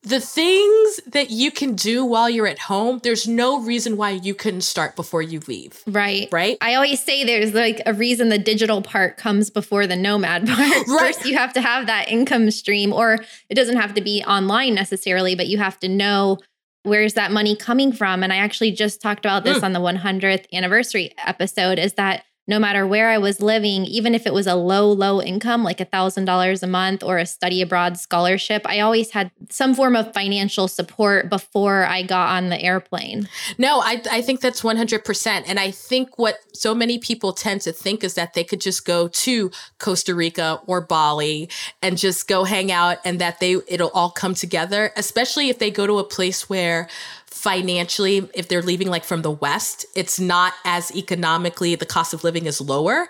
[0.02, 4.34] the things that you can do while you're at home, there's no reason why you
[4.34, 5.82] couldn't start before you leave.
[5.86, 6.28] Right.
[6.30, 6.58] Right.
[6.60, 10.58] I always say there's like a reason the digital part comes before the nomad part.
[10.58, 11.14] Right.
[11.14, 14.74] First, you have to have that income stream, or it doesn't have to be online
[14.74, 16.38] necessarily, but you have to know
[16.84, 18.22] where's that money coming from.
[18.22, 19.62] And I actually just talked about this Mm.
[19.64, 24.26] on the 100th anniversary episode is that no matter where I was living, even if
[24.26, 28.62] it was a low, low income, like $1,000 a month or a study abroad scholarship,
[28.66, 33.28] I always had some form of financial support before I got on the airplane.
[33.56, 35.44] No, I, I think that's 100%.
[35.46, 38.84] And I think what so many people tend to think is that they could just
[38.84, 41.48] go to Costa Rica or Bali
[41.80, 45.70] and just go hang out and that they it'll all come together, especially if they
[45.70, 46.88] go to a place where
[47.34, 52.22] financially if they're leaving like from the west it's not as economically the cost of
[52.22, 53.08] living is lower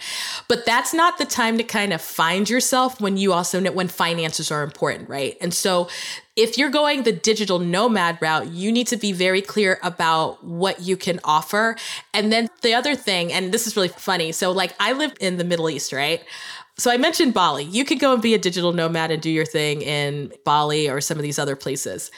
[0.49, 3.87] but that's not the time to kind of find yourself when you also know when
[3.87, 5.89] finances are important right and so
[6.37, 10.81] if you're going the digital nomad route, you need to be very clear about what
[10.81, 11.77] you can offer.
[12.13, 14.33] And then the other thing, and this is really funny.
[14.33, 16.25] So, like, I live in the Middle East, right?
[16.77, 17.63] So, I mentioned Bali.
[17.63, 21.01] You could go and be a digital nomad and do your thing in Bali or
[21.01, 22.11] some of these other places.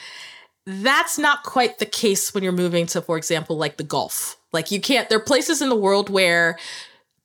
[0.69, 4.35] That's not quite the case when you're moving to, for example, like the Gulf.
[4.51, 6.59] Like, you can't, there are places in the world where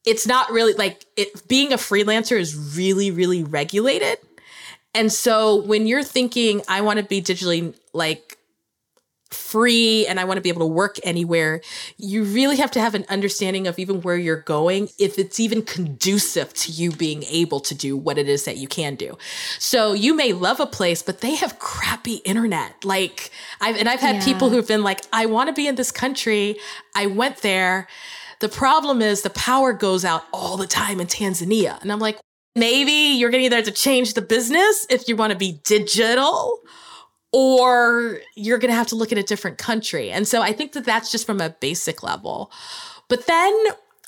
[0.07, 4.19] it's not really like it being a freelancer is really, really regulated.
[4.95, 8.39] And so when you're thinking, I want to be digitally like
[9.33, 11.61] free and I want to be able to work anywhere,
[11.97, 15.63] you really have to have an understanding of even where you're going, if it's even
[15.63, 19.17] conducive to you being able to do what it is that you can do.
[19.59, 22.85] So you may love a place, but they have crappy internet.
[22.85, 24.25] Like I've, and I've had Yeah.
[24.25, 26.57] people who've been like, I want to be in this country.
[26.95, 27.89] I went there.
[28.41, 31.81] The problem is the power goes out all the time in Tanzania.
[31.81, 32.19] And I'm like,
[32.57, 35.61] maybe you're going to either have to change the business if you want to be
[35.65, 36.61] digital
[37.33, 40.11] or you're going to have to look at a different country.
[40.11, 42.53] And so I think that that's just from a basic level.
[43.09, 43.53] But then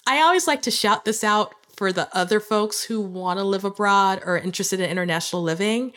[0.07, 3.65] I always like to shout this out for the other folks who want to live
[3.65, 5.93] abroad or interested in international living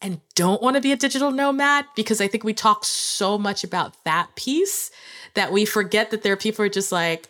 [0.00, 3.64] and don't want to be a digital nomad because I think we talk so much
[3.64, 4.90] about that piece
[5.34, 7.28] that we forget that there are people who are just like,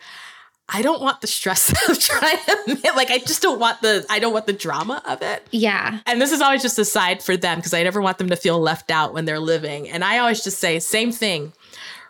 [0.69, 4.19] I don't want the stress of trying to like I just don't want the I
[4.19, 5.47] don't want the drama of it.
[5.51, 6.01] Yeah.
[6.07, 8.37] And this is always just a side for them because I never want them to
[8.37, 9.89] feel left out when they're living.
[9.89, 11.53] And I always just say, same thing.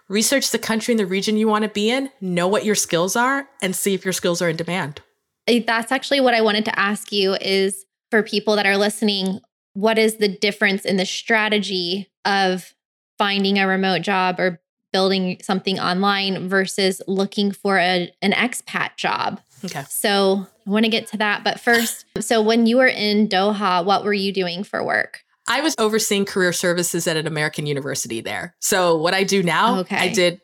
[0.09, 3.15] Research the country and the region you want to be in, know what your skills
[3.15, 5.03] are, and see if your skills are in demand.
[5.47, 9.41] That's actually what I wanted to ask you is for people that are listening,
[9.75, 12.75] what is the difference in the strategy of
[13.19, 14.61] finding a remote job or
[14.93, 19.41] building something online versus looking for a, an expat job?
[19.65, 19.83] Okay.
[19.89, 21.45] So I want to get to that.
[21.45, 25.21] But first, so when you were in Doha, what were you doing for work?
[25.47, 28.55] I was overseeing career services at an American university there.
[28.61, 29.97] So what I do now, Okay.
[29.97, 30.41] I did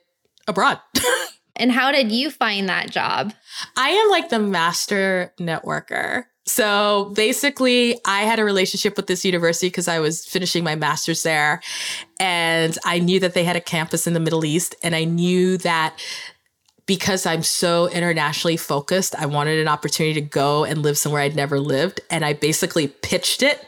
[0.48, 0.80] abroad.
[1.56, 3.32] And how did you find that job?
[3.76, 6.24] I am like the master networker.
[6.46, 11.22] So basically, I had a relationship with this university because I was finishing my master's
[11.22, 11.62] there.
[12.20, 14.74] And I knew that they had a campus in the Middle East.
[14.82, 15.98] And I knew that
[16.86, 21.34] because I'm so internationally focused, I wanted an opportunity to go and live somewhere I'd
[21.34, 22.00] never lived.
[22.10, 23.64] And I basically pitched it,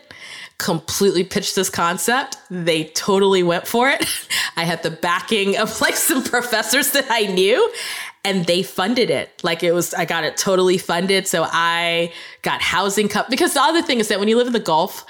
[0.59, 2.37] completely pitched this concept.
[2.51, 4.05] They totally went for it.
[4.57, 7.73] I had the backing of like some professors that I knew
[8.27, 9.31] and they funded it.
[9.45, 11.27] Like it was, I got it totally funded.
[11.29, 12.12] So I
[12.43, 15.05] got housing cup because the other thing is that when you live in the Gulf,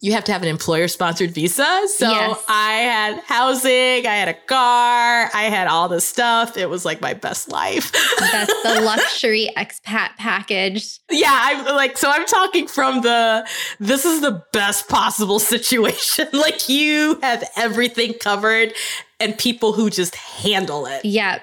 [0.00, 1.64] you have to have an employer sponsored visa.
[1.86, 2.44] So Yes.
[2.48, 6.56] I had housing, I had a car, I had all this stuff.
[6.56, 7.92] It was like my best life.
[8.18, 10.98] That's the luxury expat package.
[11.08, 13.46] yeah, I'm like, so I'm talking from the
[13.78, 16.26] this is the best possible situation.
[16.32, 18.74] like you have everything covered
[19.20, 21.04] and people who just handle it.
[21.04, 21.38] Yeah.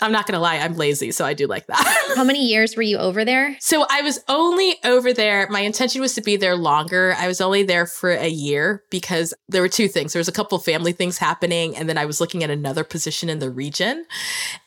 [0.00, 2.12] I'm not gonna lie, I'm lazy, so I do like that.
[2.16, 3.56] How many years were you over there?
[3.60, 5.48] So I was only over there.
[5.48, 7.14] My intention was to be there longer.
[7.18, 10.12] I was only there for a year because there were two things.
[10.12, 13.30] There was a couple family things happening, and then I was looking at another position
[13.30, 14.04] in the region.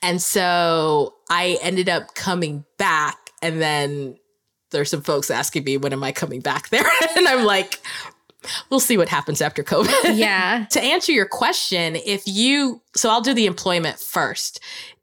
[0.02, 4.18] And so I ended up coming back, and then
[4.72, 6.86] there's some folks asking me, when am I coming back there?
[7.16, 7.80] and I'm like,
[8.70, 10.18] we'll see what happens after COVID.
[10.18, 10.66] Yeah.
[10.72, 14.60] to answer your question, if you, so I'll do the employment first.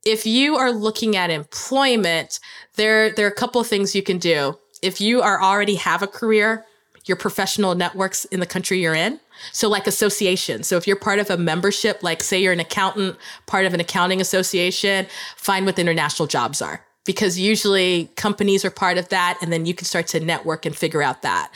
[0.06, 2.38] If you are looking at employment,
[2.76, 4.56] there, there are a couple of things you can do.
[4.80, 6.64] If you are already have a career,
[7.06, 9.18] your professional networks in the country you're in.
[9.52, 10.62] So like association.
[10.62, 13.16] So if you're part of a membership, like say you're an accountant,
[13.46, 16.84] part of an accounting association, find what the international jobs are.
[17.04, 20.76] Because usually companies are part of that, and then you can start to network and
[20.76, 21.52] figure out that.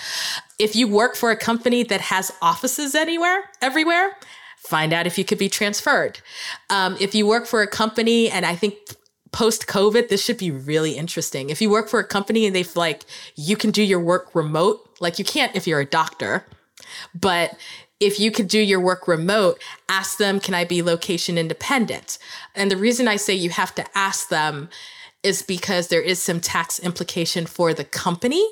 [0.58, 4.16] If you work for a company that has offices anywhere, everywhere,
[4.62, 6.20] find out if you could be transferred.
[6.68, 8.76] Um, if you work for a company, and I think
[9.32, 11.50] post COVID, this should be really interesting.
[11.50, 13.04] If you work for a company and they've like,
[13.36, 16.46] you can do your work remote, like you can't if you're a doctor,
[17.14, 17.56] but
[18.00, 22.18] if you could do your work remote, ask them, can I be location independent?
[22.54, 24.70] And the reason I say you have to ask them
[25.22, 28.42] is because there is some tax implication for the company.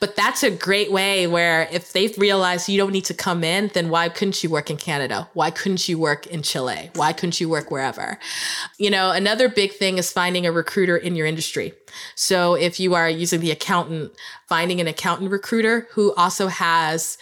[0.00, 3.70] But that's a great way where if they've realized you don't need to come in,
[3.72, 5.28] then why couldn't you work in Canada?
[5.34, 6.90] Why couldn't you work in Chile?
[6.96, 8.18] Why couldn't you work wherever?
[8.78, 11.72] You know, another big thing is finding a recruiter in your industry.
[12.16, 14.12] So if you are using the accountant,
[14.48, 17.16] finding an accountant recruiter who also has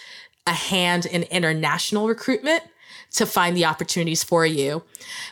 [0.47, 2.63] a hand in international recruitment
[3.11, 4.83] to find the opportunities for you.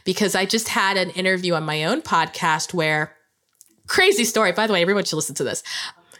[0.03, 3.14] Because I just had an interview on my own podcast where
[3.87, 4.51] crazy story.
[4.51, 5.63] By the way, everyone should listen to this.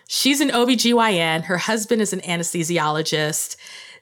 [0.08, 1.46] She's an OBGYN.
[1.46, 3.56] Her husband is an anesthesiologist.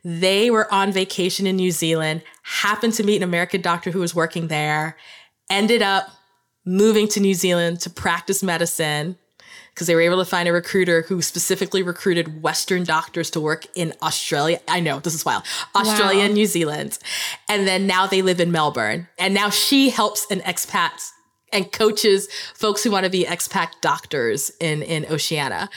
[0.04, 4.13] They were on vacation in New Zealand, happened to meet an American doctor who was
[4.13, 4.97] working there,
[5.49, 6.10] ended up
[6.65, 9.17] moving to New Zealand to practice medicine
[9.73, 13.65] because they were able to find a recruiter who specifically recruited Western doctors to work
[13.76, 14.60] in Australia.
[14.67, 15.43] I know this is wild.
[15.73, 16.26] Australia Wow.
[16.26, 16.99] and New Zealand.
[17.49, 19.08] And then now they live in Melbourne.
[19.17, 21.10] And now she helps an expat
[21.54, 25.70] and coaches folks who want to be expat doctors in, in Oceania.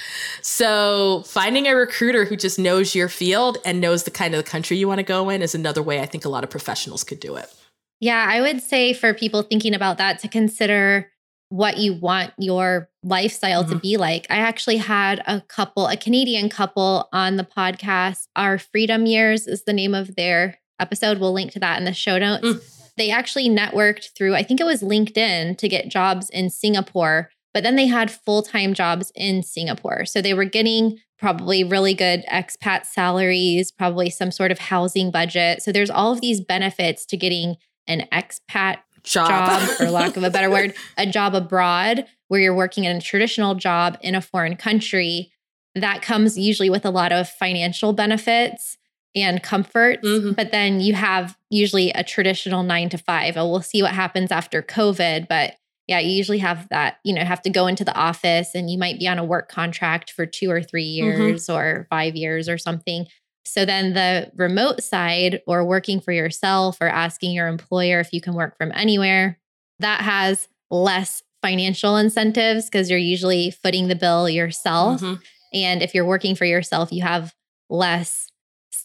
[0.42, 4.50] So finding a recruiter who just knows your field and knows the kind of the
[4.50, 7.04] country you want to go in is another way I think a lot of professionals
[7.04, 7.52] could do it.
[8.00, 11.10] Yeah, I would say for people thinking about that to consider
[11.48, 13.82] what you want your lifestyle to Mhm.
[13.82, 14.26] be like.
[14.28, 18.26] I actually had a couple, a Canadian couple on the podcast.
[18.34, 21.18] Our Freedom Years is the name of their episode.
[21.18, 22.42] We'll link to that in the show notes.
[22.44, 22.75] Mm.
[22.96, 27.62] They actually networked through, I think it was LinkedIn to get jobs in Singapore, but
[27.62, 30.04] then they had full time jobs in Singapore.
[30.04, 35.62] So they were getting probably really good expat salaries, probably some sort of housing budget.
[35.62, 37.56] So there's all of these benefits to getting
[37.86, 39.28] an expat Job.
[39.28, 43.00] job, for lack of a better word, a job abroad where you're working in a
[43.00, 45.32] traditional job in a foreign country.
[45.74, 48.75] That comes usually with a lot of financial benefits
[49.16, 50.06] and comforts.
[50.06, 50.36] Mhm.
[50.36, 53.36] But then you have usually a traditional nine to five.
[53.36, 55.26] And we'll see what happens after COVID.
[55.26, 55.56] But
[55.88, 58.76] yeah, you usually have that, you know, have to go into the office and you
[58.78, 61.18] might be on a work contract for two or three Mhm.
[61.18, 63.06] years or five years or something.
[63.46, 68.20] So then the remote side or working for yourself or asking your employer if you
[68.20, 69.38] can work from anywhere,
[69.78, 75.00] that has less financial incentives because you're usually footing the bill yourself.
[75.00, 75.20] Mhm.
[75.54, 77.32] And if you're working for yourself, you have
[77.70, 78.25] less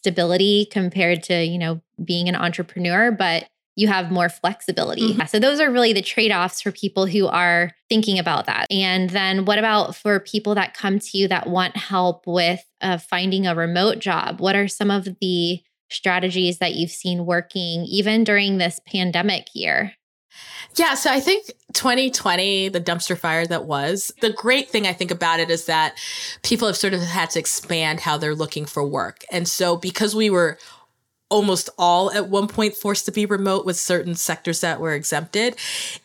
[0.01, 5.13] stability compared to, you know, being an entrepreneur, but you have more flexibility.
[5.13, 5.29] Mhm.
[5.29, 8.67] So those are really the trade-offs for people who are thinking about that.
[8.69, 12.97] And then what about for people that come to you that want help with uh,
[12.97, 14.41] finding a remote job?
[14.41, 19.93] What are some of the strategies that you've seen working even during this pandemic year?
[20.75, 25.11] Yeah, so I think 2020, the dumpster fire that was, the great thing I think
[25.11, 25.95] about it is that
[26.43, 29.23] people have sort of had to expand how they're looking for work.
[29.31, 30.57] And so because we were
[31.31, 35.55] almost all at one point forced to be remote with certain sectors that were exempted.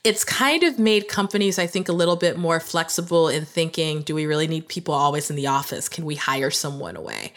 [0.04, 4.14] It's kind of made companies, I think, a little bit more flexible in thinking do
[4.14, 5.88] we really need people always in the office?
[5.88, 7.32] Can we hire someone away?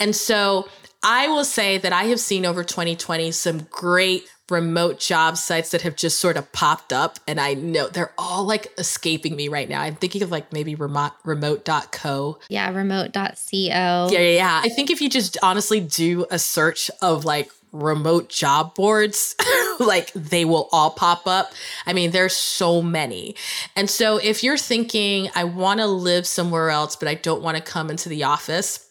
[0.00, 0.66] And so
[1.02, 5.82] I will say that I have seen over 2020 some great remote job sites that
[5.82, 9.68] have just sort of popped up and I know they're all like escaping me right
[9.68, 9.80] now.
[9.80, 12.38] I'm thinking of like maybe remote remote.co.
[12.48, 13.28] Yeah, remote.co.
[13.52, 14.60] Yeah, yeah, yeah.
[14.62, 19.34] I think if you just honestly do a search of like remote job boards,
[19.80, 21.52] like they will all pop up.
[21.84, 23.34] I mean, there's so many.
[23.74, 27.56] And so if you're thinking I want to live somewhere else but I don't want
[27.56, 28.85] to come into the office,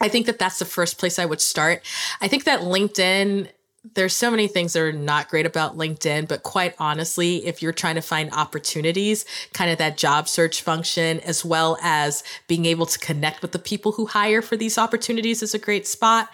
[0.00, 1.82] I think that that's the first place I would start.
[2.20, 3.48] I think that LinkedIn
[3.94, 7.72] there's so many things that are not great about LinkedIn, but quite honestly, if you're
[7.72, 12.86] trying to find opportunities, kind of that job search function, as well as being able
[12.86, 16.28] to connect with the people who hire for these opportunities, is a great spot.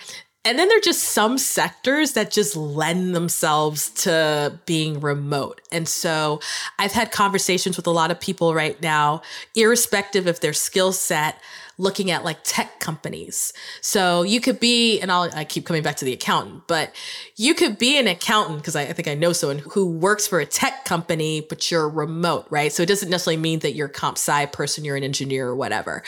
[0.45, 5.61] And then there are just some sectors that just lend themselves to being remote.
[5.71, 6.41] And so
[6.81, 9.23] I've had conversations with a lot of people right now,
[9.55, 11.41] irrespective of their skill set,
[11.83, 13.53] looking at like tech companies.
[13.81, 16.95] So you could be, and I'll, I keep coming back to the accountant, but
[17.37, 20.39] you could be an accountant because I, I, think I know someone who works for
[20.39, 22.73] a tech company, but you're remote, right?
[22.73, 25.57] So it doesn't necessarily mean that you're a comp sci person, you're an engineer or
[25.57, 26.05] whatever.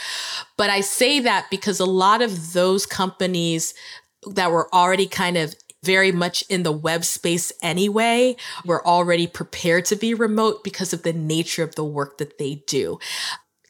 [0.57, 3.75] But I say that because a lot of those companies
[4.31, 8.35] that were already kind of very much in the web space anyway.
[8.65, 12.55] were already prepared to be remote because of the nature of the work that they
[12.67, 12.99] do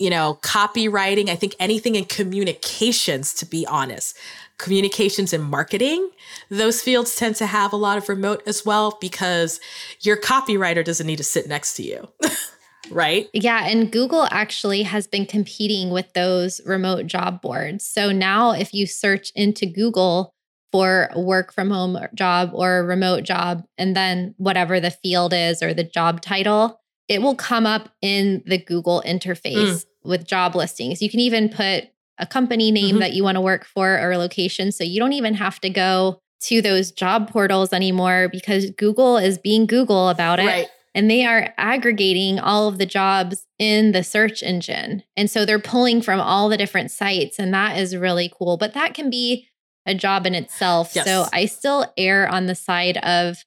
[0.05, 4.15] you know, copywriting, I think anything in communications, to be honest,
[4.59, 6.11] communications and marketing,
[6.51, 9.61] those fields tend to have a lot of remote as well because
[10.03, 12.07] your copywriter doesn't need to sit next to you.
[12.91, 13.31] right?
[13.33, 13.67] Yeah.
[13.67, 17.89] And Google actually has been competing with those remote job boards.
[17.89, 20.35] So now if you search into Google
[20.71, 25.33] for a work from home job or a remote job, and then whatever the field
[25.33, 29.85] is or the job title, it will come up in the Google interface mm.
[30.05, 31.03] With job listings.
[31.03, 31.85] You can even put
[32.19, 32.99] a company name mm-hmm.
[33.01, 34.71] that you want to work for or a location.
[34.71, 39.39] So you don't even have to go to those job portals anymore because Google is
[39.39, 40.47] being Google about it.
[40.47, 40.69] Right.
[40.95, 45.03] And they are aggregating all of the jobs in the search engine.
[45.17, 47.41] And so they're pulling from all the different sites.
[47.41, 48.57] And that is really cool.
[48.57, 49.49] But that can be
[49.87, 50.93] a job in itself.
[50.95, 51.05] Yes.
[51.05, 53.39] So I still err on the side of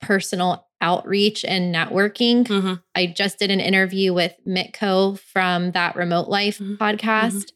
[0.00, 2.44] personal outreach and networking.
[2.44, 2.74] Mm-hmm.
[2.94, 6.74] I just did an interview with Mitko from that Remote Life mm-hmm.
[6.74, 7.52] podcast,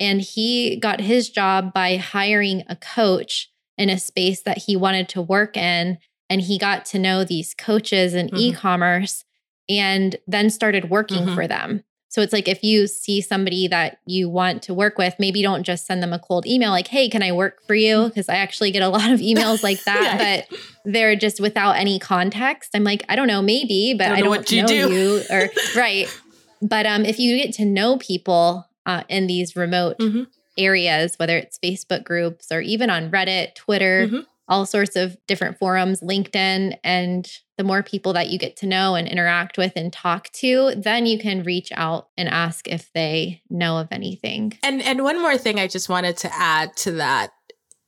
[0.00, 5.08] and he got his job by hiring a coach in a space that he wanted
[5.10, 5.98] to work in.
[6.30, 8.36] And he got to know these coaches in mm-hmm.
[8.36, 9.24] e commerce
[9.68, 11.34] and then started working mm-hmm.
[11.34, 11.82] for them.
[12.10, 15.62] So it's like if you see somebody that you want to work with, maybe don't
[15.62, 18.08] just send them a cold email like, hey, can I work for you?
[18.08, 18.34] Because mm.
[18.34, 20.42] I actually get a lot of emails like that, yeah.
[20.48, 22.70] but they're just without any context.
[22.74, 25.22] I'm like, I don't know, maybe, but I don't, I don't know, you, know you
[25.30, 26.20] or right.
[26.60, 30.24] But um, if you get to know people uh, in these remote mm-hmm.
[30.58, 35.56] areas, whether it's Facebook groups or even on Reddit, Twitter, mm-hmm all sorts of different
[35.58, 39.92] forums, LinkedIn, and the more people that you get to know and interact with and
[39.92, 44.56] talk to, then you can reach out and ask if they know of anything.
[44.62, 47.34] And and one more thing I just wanted to add to that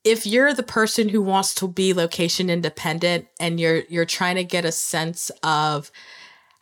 [0.05, 4.45] if you're the person who wants to be location independent and you're you're trying to
[4.45, 5.91] get a sense of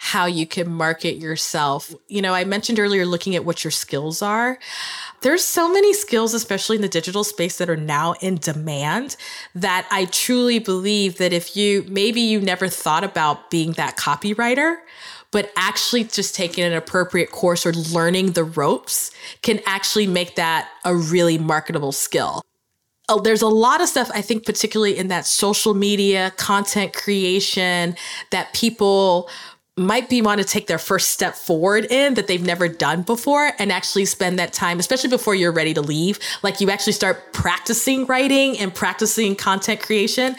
[0.02, 1.94] how you can market yourself.
[2.08, 4.58] You know, I mentioned earlier looking at what your skills are.
[5.20, 9.16] There's so many skills, especially in the digital space, that are now in demand
[9.54, 14.76] that I truly believe that if you maybe you never thought about being that copywriter,
[15.32, 19.10] but actually just taking an appropriate course or learning the ropes
[19.42, 22.40] can actually make that a really marketable skill.
[23.12, 27.96] Oh, there's a lot of stuff I think, particularly in that social media content creation,
[28.30, 29.28] that people
[29.80, 33.52] might be want to take their first step forward in that they've never done before
[33.58, 36.18] and actually spend that time, especially before you're ready to leave.
[36.42, 40.36] Like you actually start practicing writing and practicing content creation.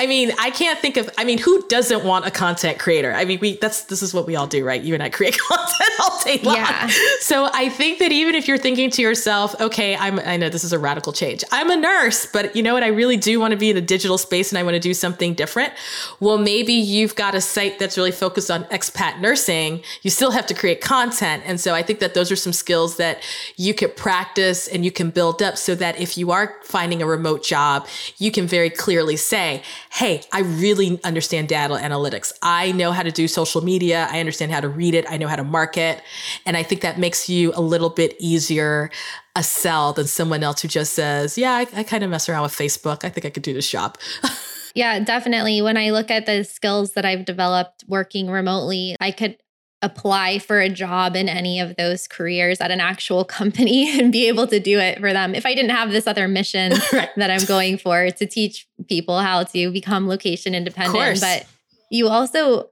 [0.00, 3.12] I mean, I can't think of, I mean, who doesn't want a content creator?
[3.12, 4.82] I mean, we, that's, this is what we all do, right?
[4.82, 6.56] You and I create content all day long.
[6.56, 6.88] Yeah.
[7.20, 10.64] So I think that even if you're thinking to yourself, okay, I'm, I know this
[10.64, 11.44] is a radical change.
[11.52, 12.82] I'm a nurse, but you know what?
[12.82, 14.94] I really do want to be in a digital space and I want to do
[14.94, 15.72] something different.
[16.18, 20.46] Well, maybe you've got a site that's really focused on expat nursing, you still have
[20.46, 21.42] to create content.
[21.46, 23.22] And so I think that those are some skills that
[23.56, 27.06] you could practice and you can build up so that if you are finding a
[27.06, 27.86] remote job,
[28.18, 32.32] you can very clearly say, Hey, I really understand data analytics.
[32.42, 34.08] I know how to do social media.
[34.10, 35.04] I understand how to read it.
[35.08, 36.02] I know how to market.
[36.46, 38.90] And I think that makes you a little bit easier
[39.36, 42.42] a sell than someone else who just says, Yeah, I, I kind of mess around
[42.42, 43.04] with Facebook.
[43.04, 43.98] I think I could do this job.
[44.74, 45.62] Yeah, definitely.
[45.62, 49.36] When I look at the skills that I've developed working remotely, I could
[49.82, 54.28] apply for a job in any of those careers at an actual company and be
[54.28, 57.08] able to do it for them if I didn't have this other mission right.
[57.16, 61.20] that I'm going for to teach people how to become location independent.
[61.20, 61.46] But
[61.90, 62.70] you also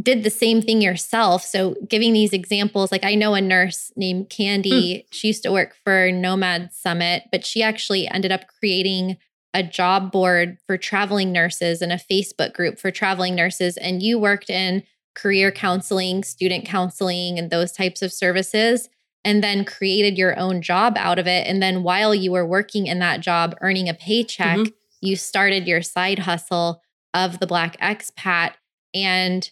[0.00, 1.44] did the same thing yourself.
[1.44, 5.04] So giving these examples, like I know a nurse named Candy, mm.
[5.10, 9.18] she used to work for Nomad Summit, but she actually ended up creating
[9.54, 14.18] a job board for traveling nurses and a Facebook group for traveling nurses, and you
[14.18, 14.82] worked in
[15.14, 18.88] career counseling, student counseling, and those types of services,
[19.24, 21.46] and then created your own job out of it.
[21.46, 24.72] And then while you were working in that job, earning a paycheck, mm-hmm.
[25.00, 26.82] you started your side hustle
[27.14, 28.54] of the Black expat
[28.94, 29.50] and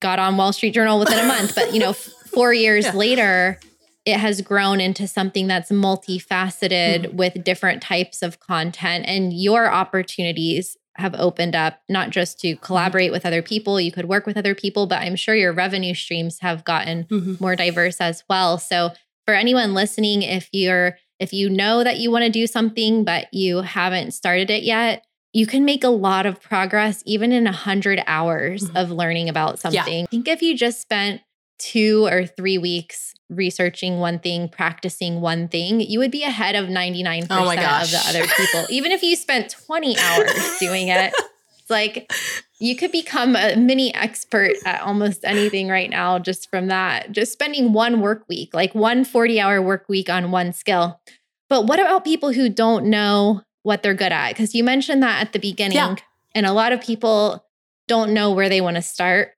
[0.00, 1.54] got on Wall Street Journal within a month.
[1.54, 2.94] But, you know, four years yeah.
[2.94, 3.60] later,
[4.08, 7.16] it has grown into something that's multifaceted mm-hmm.
[7.16, 12.64] with different types of content and your opportunities have opened up not just to mm-hmm.
[12.64, 15.92] collaborate with other people you could work with other people but i'm sure your revenue
[15.92, 17.34] streams have gotten mm-hmm.
[17.38, 18.90] more diverse as well so
[19.26, 23.32] for anyone listening if you're if you know that you want to do something but
[23.32, 25.04] you haven't started it yet
[25.34, 28.76] you can make a lot of progress even in 100 hours mm-hmm.
[28.76, 30.04] of learning about something yeah.
[30.04, 31.20] i think if you just spent
[31.58, 36.66] two or three weeks researching one thing, practicing one thing, you would be ahead of
[36.66, 38.66] 99% oh of the other people.
[38.70, 41.12] Even if you spent 20 hours doing it,
[41.58, 42.10] it's like
[42.58, 47.12] you could become a mini expert at almost anything right now just from that.
[47.12, 51.00] Just spending one work week, like one 40 hour work week on one skill.
[51.48, 54.30] But what about people who don't know what they're good at?
[54.30, 55.96] Because you mentioned that at the beginning, yeah.
[56.34, 57.44] and a lot of people
[57.86, 59.32] don't know where they want to start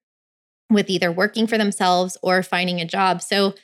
[0.71, 3.21] with either working for themselves or finding a job.
[3.21, 3.55] So,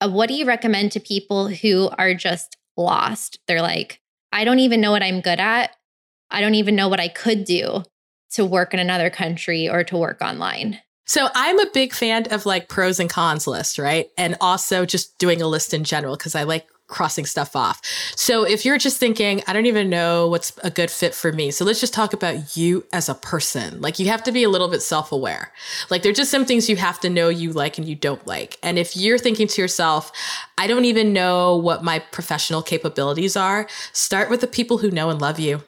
[0.00, 3.38] uh, what do you recommend to people who are just lost?
[3.46, 4.00] They're like,
[4.32, 5.76] I don't even know what I'm good at.
[6.30, 7.84] I don't even know what I could do
[8.32, 10.80] to work in another country or to work online.
[11.06, 14.08] So I'm a big fan of like pros and cons list, right?
[14.18, 17.80] And also just doing a list in general because I like crossing stuff off.
[18.14, 21.50] So if you're just thinking, I don't even know what's a good fit for me.
[21.50, 23.80] So let's just talk about you as a person.
[23.80, 25.52] Like you have to be a little bit self-aware.
[25.90, 28.58] Like there're just some things you have to know you like and you don't like.
[28.62, 30.12] And if you're thinking to yourself,
[30.58, 35.10] I don't even know what my professional capabilities are, start with the people who know
[35.10, 35.64] and love you.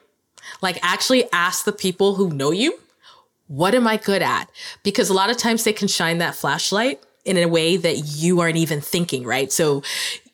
[0.61, 2.79] Like actually ask the people who know you,
[3.47, 4.49] what am I good at?
[4.83, 8.39] Because a lot of times they can shine that flashlight in a way that you
[8.39, 9.51] aren't even thinking, right?
[9.51, 9.83] So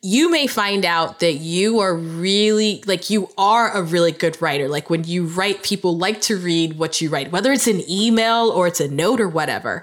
[0.02, 4.68] you may find out that you are really like you are a really good writer.
[4.68, 8.50] Like when you write, people like to read what you write, whether it's an email
[8.50, 9.82] or it's a note or whatever.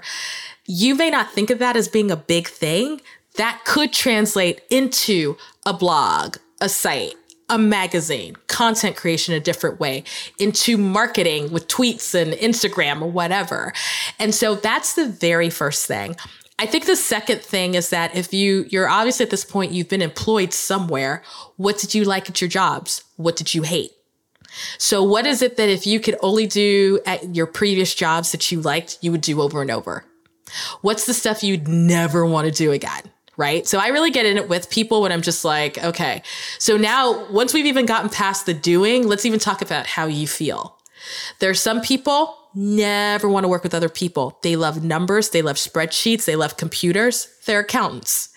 [0.66, 3.00] You may not think of that as being a big thing.
[3.36, 5.36] That could translate into
[5.66, 7.14] a blog, a site,
[7.50, 10.04] a magazine, content creation a different way,
[10.38, 13.72] into marketing with tweets and Instagram or whatever.
[14.18, 16.16] And so that's the very first thing.
[16.58, 19.88] I think the second thing is that if you you're obviously at this point you've
[19.88, 21.22] been employed somewhere,
[21.56, 23.02] what did you like at your jobs?
[23.16, 23.90] What did you hate?
[24.78, 28.52] So what is it that if you could only do at your previous jobs that
[28.52, 30.04] you liked, you would do over and over?
[30.80, 33.02] What's the stuff you'd never want to do again?
[33.36, 33.66] Right.
[33.66, 36.22] So I really get in it with people when I'm just like, okay.
[36.60, 40.28] So now once we've even gotten past the doing, let's even talk about how you
[40.28, 40.78] feel.
[41.40, 44.38] There's some people never want to work with other people.
[44.42, 48.30] They love numbers, they love spreadsheets, they love computers, they're accountants.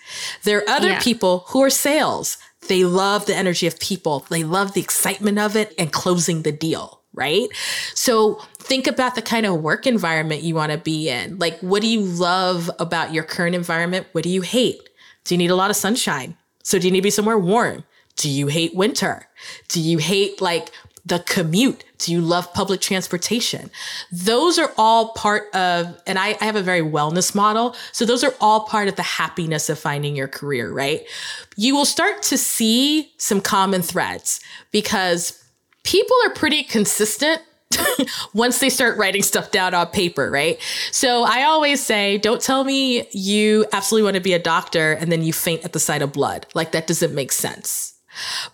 [0.44, 1.00] There are other yeah.
[1.00, 2.38] people who are sales.
[2.68, 6.52] They love the energy of people, they love the excitement of it and closing the
[6.52, 7.48] deal, right?
[7.94, 11.38] So think about the kind of work environment you want to be in.
[11.38, 14.06] Like, what do you love about your current environment?
[14.12, 14.88] What do you hate?
[15.24, 16.36] Do you need a lot of sunshine?
[16.62, 17.84] So, do you need to be somewhere warm?
[18.16, 19.26] Do you hate winter?
[19.68, 20.72] Do you hate like
[21.08, 21.84] the commute?
[21.98, 23.70] Do you love public transportation?
[24.12, 27.74] Those are all part of, and I, I, have a very wellness model.
[27.92, 31.04] So those are all part of the happiness of finding your career, right?
[31.56, 34.40] You will start to see some common threads
[34.70, 35.42] because
[35.82, 37.42] people are pretty consistent
[38.34, 40.58] once they start writing stuff down on paper, right?
[40.92, 45.10] So I always say, don't tell me you absolutely want to be a doctor and
[45.10, 46.46] then you faint at the sight of blood.
[46.54, 47.97] Like that doesn't make sense.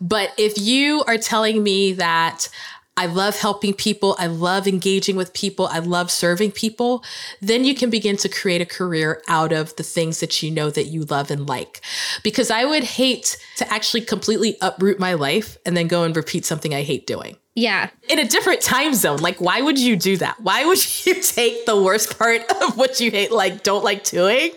[0.00, 2.48] But if you are telling me that
[2.96, 4.14] I love helping people.
[4.18, 5.66] I love engaging with people.
[5.66, 7.02] I love serving people.
[7.40, 10.70] Then you can begin to create a career out of the things that you know
[10.70, 11.80] that you love and like.
[12.22, 16.44] Because I would hate to actually completely uproot my life and then go and repeat
[16.44, 17.36] something I hate doing.
[17.56, 17.90] Yeah.
[18.08, 19.18] In a different time zone.
[19.18, 20.40] Like, why would you do that?
[20.40, 24.50] Why would you take the worst part of what you hate, like, don't like doing,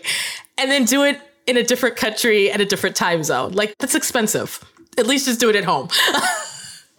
[0.56, 3.52] and then do it in a different country at a different time zone?
[3.52, 4.64] Like, that's expensive.
[4.98, 5.88] At least just do it at home.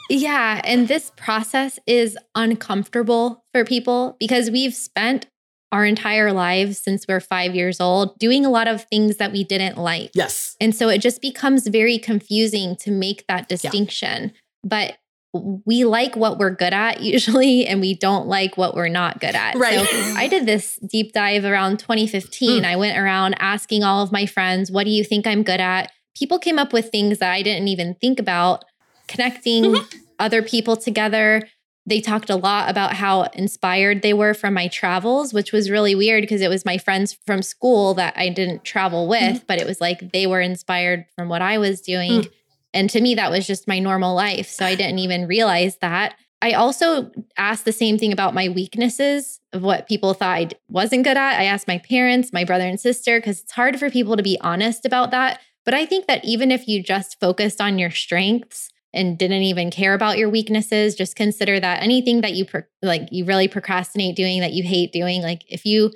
[0.09, 0.59] Yeah.
[0.63, 5.27] And this process is uncomfortable for people because we've spent
[5.71, 9.43] our entire lives since we're five years old doing a lot of things that we
[9.43, 10.09] didn't like.
[10.15, 10.57] Yes.
[10.59, 14.23] And so it just becomes very confusing to make that distinction.
[14.23, 14.29] Yeah.
[14.63, 14.97] But
[15.31, 19.35] we like what we're good at usually, and we don't like what we're not good
[19.35, 19.55] at.
[19.55, 19.87] Right.
[19.87, 22.63] So I did this deep dive around 2015.
[22.63, 22.65] Mm.
[22.65, 25.91] I went around asking all of my friends, what do you think I'm good at?
[26.20, 28.65] People came up with things that I didn't even think about
[29.07, 29.97] connecting mm-hmm.
[30.20, 31.47] other people together.
[31.86, 35.95] They talked a lot about how inspired they were from my travels, which was really
[35.95, 39.45] weird because it was my friends from school that I didn't travel with, mm-hmm.
[39.47, 42.22] but it was like they were inspired from what I was doing.
[42.24, 42.32] Mm.
[42.74, 44.47] And to me, that was just my normal life.
[44.49, 46.15] So I didn't even realize that.
[46.41, 51.03] I also asked the same thing about my weaknesses of what people thought I wasn't
[51.03, 51.39] good at.
[51.39, 54.38] I asked my parents, my brother and sister, because it's hard for people to be
[54.41, 55.41] honest about that.
[55.70, 59.70] But I think that even if you just focused on your strengths, and didn't even
[59.70, 64.15] care about your weaknesses just consider that anything that you pro- like you really procrastinate
[64.15, 65.91] doing that you hate doing like if you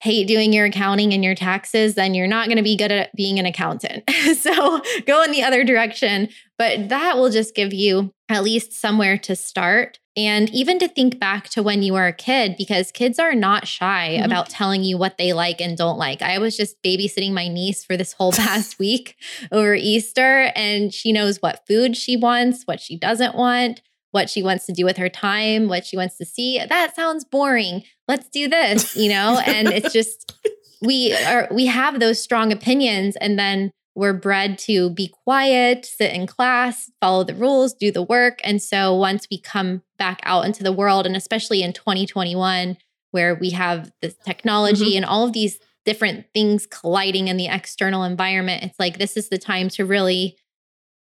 [0.00, 3.14] hate doing your accounting and your taxes then you're not going to be good at
[3.14, 4.02] being an accountant.
[4.34, 6.28] So go in the other direction.
[6.58, 11.18] But that will just give you at least somewhere to start and even to think
[11.18, 14.24] back to when you were a kid, because kids are not shy mm-hmm.
[14.24, 16.20] about telling you what they like and don't like.
[16.20, 19.16] I was just babysitting my niece for this whole past week
[19.50, 24.42] over Easter, and she knows what food she wants, what she doesn't want, what she
[24.42, 26.62] wants to do with her time, what she wants to see.
[26.64, 27.82] That sounds boring.
[28.06, 29.40] Let's do this, you know?
[29.46, 30.34] and it's just,
[30.82, 33.16] we are, we have those strong opinions.
[33.16, 38.02] And then we're bred to be quiet, sit in class, follow the rules, do the
[38.02, 38.40] work.
[38.42, 42.78] And so once we come back out into the world, and especially in 2021,
[43.10, 44.98] where we have this technology mm-hmm.
[44.98, 49.28] and all of these different things colliding in the external environment, it's like this is
[49.28, 50.38] the time to really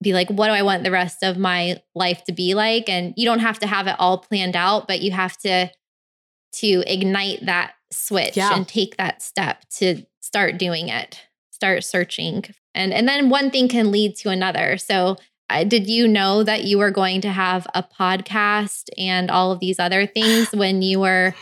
[0.03, 2.87] be like, what do I want the rest of my life to be like?
[2.87, 5.71] And you don't have to have it all planned out, but you have to
[6.53, 8.55] to ignite that switch yeah.
[8.55, 12.43] and take that step to start doing it start searching
[12.77, 15.17] and and then one thing can lead to another so
[15.49, 19.59] uh, did you know that you were going to have a podcast and all of
[19.59, 21.33] these other things when you were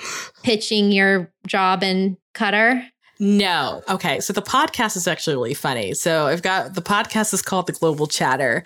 [0.44, 2.88] pitching your job in Qatar?
[3.20, 3.82] No.
[3.90, 4.20] Okay.
[4.20, 5.94] So the podcast is actually really funny.
[5.94, 8.64] So I've got the podcast is called The Global Chatter,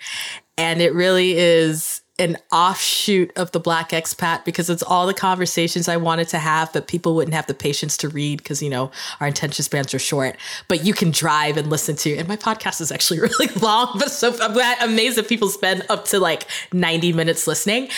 [0.58, 5.88] and it really is an offshoot of the Black Expat because it's all the conversations
[5.88, 8.90] I wanted to have, but people wouldn't have the patience to read because, you know,
[9.20, 10.36] our attention spans are short.
[10.68, 12.16] But you can drive and listen to.
[12.16, 16.04] And my podcast is actually really long, but so I'm amazed that people spend up
[16.06, 17.88] to like 90 minutes listening.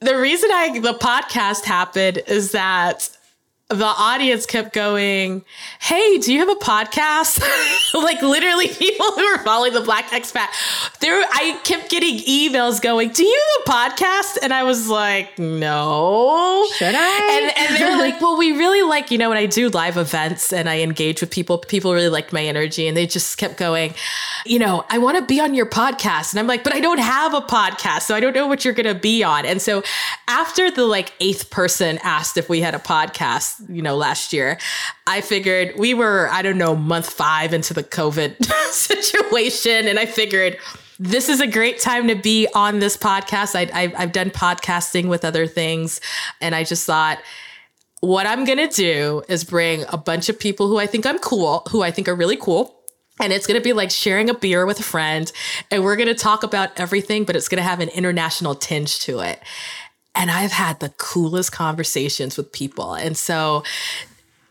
[0.00, 3.08] The reason I the podcast happened is that
[3.70, 5.42] the audience kept going,
[5.80, 7.42] Hey, do you have a podcast?
[7.94, 10.48] like literally people who were following the Black Expat.
[11.00, 14.38] There I kept getting emails going, Do you have a podcast?
[14.42, 16.66] And I was like, No.
[16.76, 17.52] Should I?
[17.56, 19.96] And and they were like, Well, we really like, you know, when I do live
[19.96, 22.86] events and I engage with people, people really liked my energy.
[22.86, 23.94] And they just kept going,
[24.44, 26.32] you know, I want to be on your podcast.
[26.32, 28.02] And I'm like, but I don't have a podcast.
[28.02, 29.46] So I don't know what you're gonna be on.
[29.46, 29.82] And so
[30.28, 34.58] after the like eighth person asked if we had a podcast, you know, last year,
[35.06, 39.86] I figured we were, I don't know, month five into the COVID situation.
[39.86, 40.58] And I figured,
[40.98, 43.54] this is a great time to be on this podcast.
[43.56, 46.00] I, I, I've done podcasting with other things,
[46.40, 47.18] and I just thought,
[48.00, 51.66] what I'm gonna do is bring a bunch of people who I think I'm cool,
[51.70, 52.80] who I think are really cool.
[53.20, 55.30] And it's going to be like sharing a beer with a friend.
[55.70, 58.98] And we're going to talk about everything, but it's going to have an international tinge
[59.00, 59.40] to it.
[60.14, 62.94] And I've had the coolest conversations with people.
[62.94, 63.64] And so,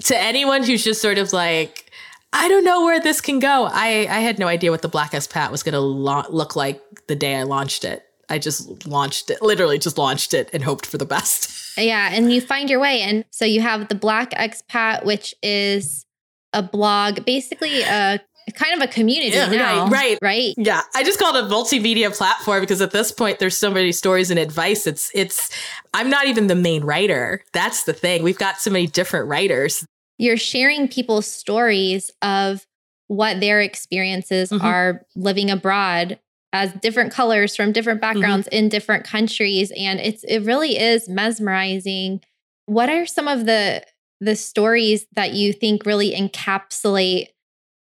[0.04, 1.90] to anyone who's just sort of like,
[2.34, 5.12] I don't know where this can go, I, I had no idea what the Black
[5.12, 8.04] Expat was going to lo- look like the day I launched it.
[8.30, 11.52] I just launched it, literally just launched it and hoped for the best.
[11.76, 12.12] Yeah.
[12.14, 13.02] And you find your way.
[13.02, 16.06] And so you have the Black Expat, which is
[16.54, 18.22] a blog, basically a
[18.54, 20.54] kind of a community yeah, now, right, right, right.
[20.58, 23.92] Yeah, I just call it a multimedia platform because at this point, there's so many
[23.92, 24.88] stories and advice.
[24.88, 25.50] It's, it's.
[25.94, 27.44] I'm not even the main writer.
[27.54, 28.24] That's the thing.
[28.24, 29.86] We've got so many different writers.
[30.18, 32.66] You're sharing people's stories of
[33.08, 34.66] what their experiences mm-hmm.
[34.66, 36.20] are living abroad
[36.54, 38.20] as different colors from different Mm-hmm.
[38.20, 42.22] backgrounds in different countries and it's it really is mesmerizing
[42.66, 43.84] what are some of the
[44.22, 47.28] the stories that you think really encapsulate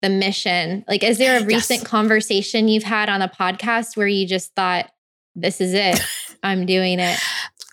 [0.02, 1.46] the mission like is there a Yes.
[1.46, 4.90] recent conversation you've had on a podcast where you just thought
[5.34, 6.00] this is it
[6.42, 7.18] i'm doing it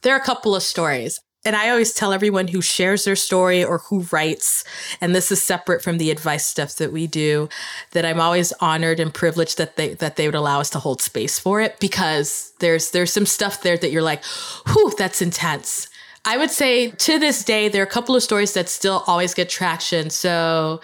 [0.03, 1.19] There are a couple of stories.
[1.45, 4.65] And I always tell everyone who shares their story or who writes,
[4.99, 7.47] and this is separate from the advice stuff that we do,
[7.93, 11.01] that I'm always honored and privileged that they that they would allow us to hold
[11.01, 14.25] space for it because there's there's some stuff there that you're like,
[14.67, 15.87] whew, that's intense.
[16.25, 19.33] I would say to this day, there are a couple of stories that still always
[19.33, 20.09] get traction.
[20.09, 20.81] So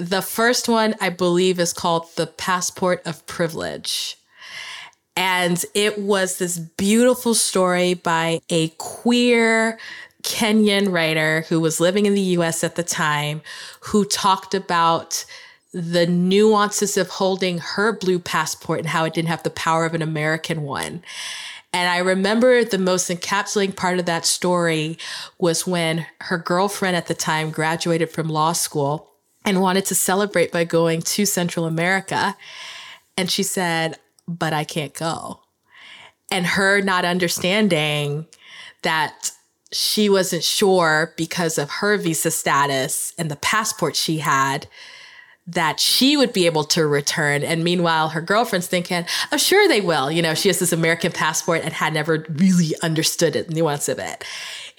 [0.00, 4.16] the first one I believe is called The Passport of Privilege.
[5.14, 9.78] And it was this beautiful story by a queer
[10.22, 13.42] Kenyan writer who was living in the US at the time,
[13.80, 15.24] who talked about
[15.72, 19.94] the nuances of holding her blue passport and how it didn't have the power of
[19.94, 21.02] an American one.
[21.72, 24.98] And I remember the most encapsulating part of that story
[25.38, 29.09] was when her girlfriend at the time graduated from law school
[29.50, 32.36] and wanted to celebrate by going to Central America.
[33.16, 33.98] And she said,
[34.28, 35.40] But I can't go.
[36.30, 38.26] And her not understanding
[38.82, 39.32] that
[39.72, 44.68] she wasn't sure because of her visa status and the passport she had
[45.46, 47.42] that she would be able to return.
[47.42, 50.10] And meanwhile, her girlfriend's thinking, oh, sure they will.
[50.10, 53.98] You know, she has this American passport and had never really understood it, nuance of
[53.98, 54.24] it.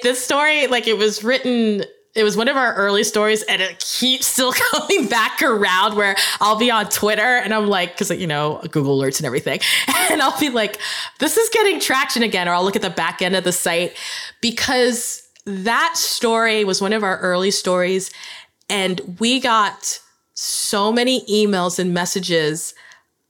[0.02, 3.80] This story, like it was written, it was one of our early stories and it
[3.80, 8.28] keeps still coming back around where I'll be on Twitter and I'm like, cause you
[8.28, 9.60] know, Google alerts and everything.
[10.12, 10.78] And I'll be like,
[11.20, 12.50] this is getting traction again.
[12.50, 13.96] Or I'll look at the back end of the site
[14.42, 18.12] because that story was one of our early stories.
[18.70, 20.02] And we got
[20.34, 22.74] so many emails and messages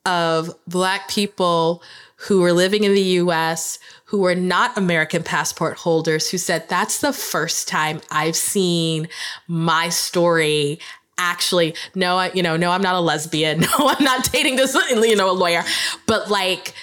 [0.08, 1.84] of Black people
[2.16, 3.78] who were living in the US
[4.12, 9.08] who were not American passport holders who said, That's the first time I've seen
[9.48, 10.80] my story.
[11.18, 13.62] Actually, no, I, you know, no, I'm not a lesbian.
[13.80, 15.64] No, I'm not dating this, you know, a lawyer.
[16.08, 16.74] But like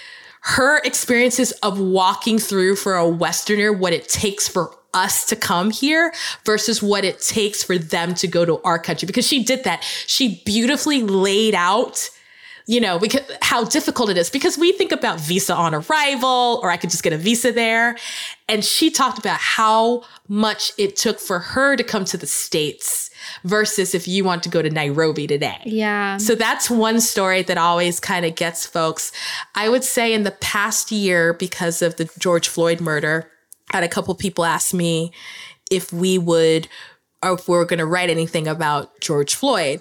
[0.41, 5.71] her experiences of walking through for a Westerner what it takes for us to come
[5.71, 6.15] here
[6.47, 9.83] versus what it takes for them to go to our country because she did that.
[10.07, 12.09] She beautifully laid out
[12.69, 16.71] you know, because how difficult it is because we think about visa on arrival or
[16.71, 17.97] I could just get a visa there.
[18.47, 23.09] And she talked about how much it took for her to come to the States
[23.43, 25.63] versus if you want to go to Nairobi today.
[25.65, 29.13] yeah So that's one story that always kind of gets folks.
[29.55, 33.31] I would say in the past year, because of the George Floyd murder,
[33.73, 35.11] I had a couple people ask me
[35.71, 36.69] if we would
[37.23, 39.81] or if we were going to write anything about George Floyd.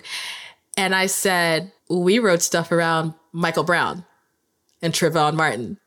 [0.77, 4.05] And I said, we wrote stuff around Michael Brown
[4.81, 5.79] and Trayvon Martin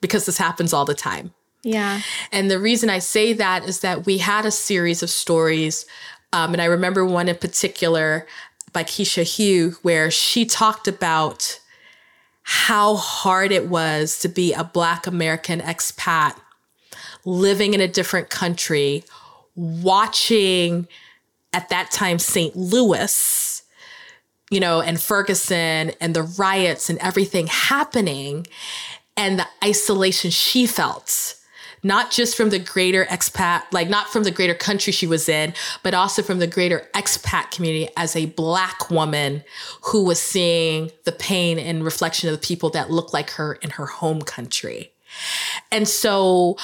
[0.00, 1.32] because this happens all the time.
[1.62, 2.00] yeah
[2.30, 5.86] And the reason I say that is that we had a series of stories.
[6.32, 8.26] Um, and I remember one in particular
[8.72, 11.58] by Keisha Hugh, where she talked about
[12.42, 16.34] how hard it was to be a Black American expat
[17.24, 19.04] living in a different country,
[19.54, 20.88] watching
[21.52, 22.56] at that time St.
[22.56, 23.49] Louis,
[24.50, 28.46] you know, and Ferguson and the riots and everything happening
[29.16, 31.36] and the isolation she felt
[31.82, 35.54] not just from the greater expat, like not from the greater country she was in,
[35.82, 39.42] but also from the greater expat community as a black woman
[39.84, 43.70] who was seeing the pain and reflection of the people that look like her in
[43.70, 44.92] her home country.
[45.72, 46.58] And so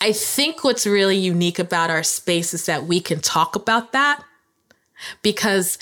[0.00, 4.24] I think what's really unique about our space is that we can talk about that
[5.22, 5.78] because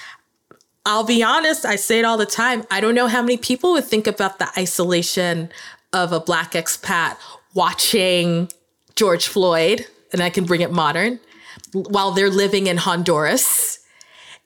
[0.88, 2.64] I'll be honest, I say it all the time.
[2.70, 5.50] I don't know how many people would think about the isolation
[5.92, 7.16] of a black expat
[7.54, 8.50] watching
[8.96, 11.20] George Floyd, and I can bring it modern,
[11.74, 13.80] while they're living in Honduras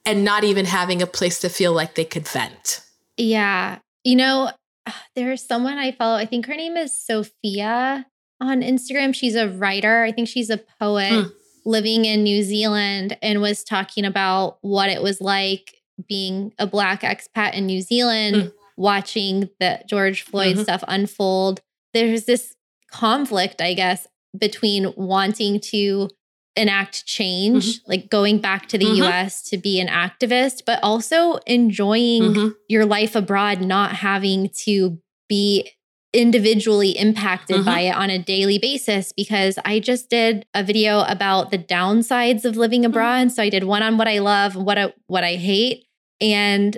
[0.05, 2.81] and not even having a place to feel like they could vent.
[3.17, 3.79] Yeah.
[4.03, 4.51] You know,
[5.15, 6.17] there's someone I follow.
[6.17, 8.07] I think her name is Sophia
[8.41, 9.15] on Instagram.
[9.15, 10.03] She's a writer.
[10.03, 11.29] I think she's a poet Hmm.
[11.65, 15.75] living in New Zealand and was talking about what it was like
[16.09, 18.49] being a Black expat in New Zealand, Hmm.
[18.77, 20.63] watching the George Floyd Mhm.
[20.63, 21.61] stuff unfold.
[21.93, 22.55] There's this
[22.91, 24.07] conflict, I guess,
[24.39, 26.09] between wanting to
[26.57, 27.91] enact change, Mm-hmm.
[27.91, 28.97] like going back to the Mhm.
[29.09, 32.55] US to be an activist, but also enjoying Mhm.
[32.69, 35.71] your life abroad not having to be
[36.13, 41.51] individually impacted by it on a daily basis because I just did a video about
[41.51, 43.33] the downsides of living abroad.
[43.33, 45.87] So I did one on what I love, what I, what I hate,
[46.21, 46.77] and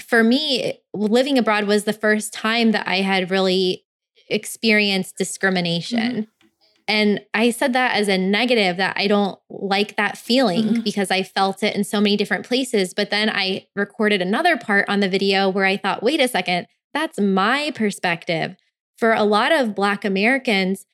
[0.00, 3.84] for me, living abroad was the first time that I had really
[4.28, 5.98] experienced discrimination.
[5.98, 6.46] Mm-hmm.
[6.88, 10.80] And I said that as a negative that I don't like that feeling mm-hmm.
[10.82, 12.94] because I felt it in so many different places.
[12.94, 16.66] But then I recorded another part on the video where I thought, wait a second,
[16.92, 18.56] that's my perspective.
[19.00, 20.86] For a lot of Black Americans,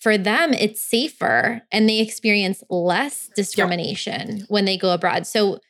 [0.00, 4.46] for them, it's safer and they experience less discrimination yep.
[4.48, 5.26] when they go abroad.
[5.26, 5.60] So,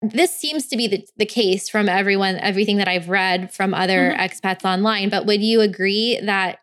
[0.00, 4.12] this seems to be the, the case from everyone, everything that I've read from other
[4.12, 4.20] mm-hmm.
[4.20, 5.08] expats online.
[5.08, 6.58] But would you agree that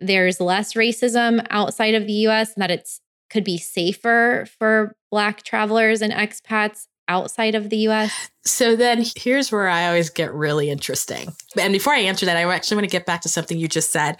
[0.00, 3.00] there's less racism outside of the US and that it's
[3.30, 8.30] could be safer for Black travelers and expats outside of the US?
[8.44, 11.28] So then here's where I always get really interesting.
[11.58, 13.90] And before I answer that, I actually want to get back to something you just
[13.90, 14.16] said.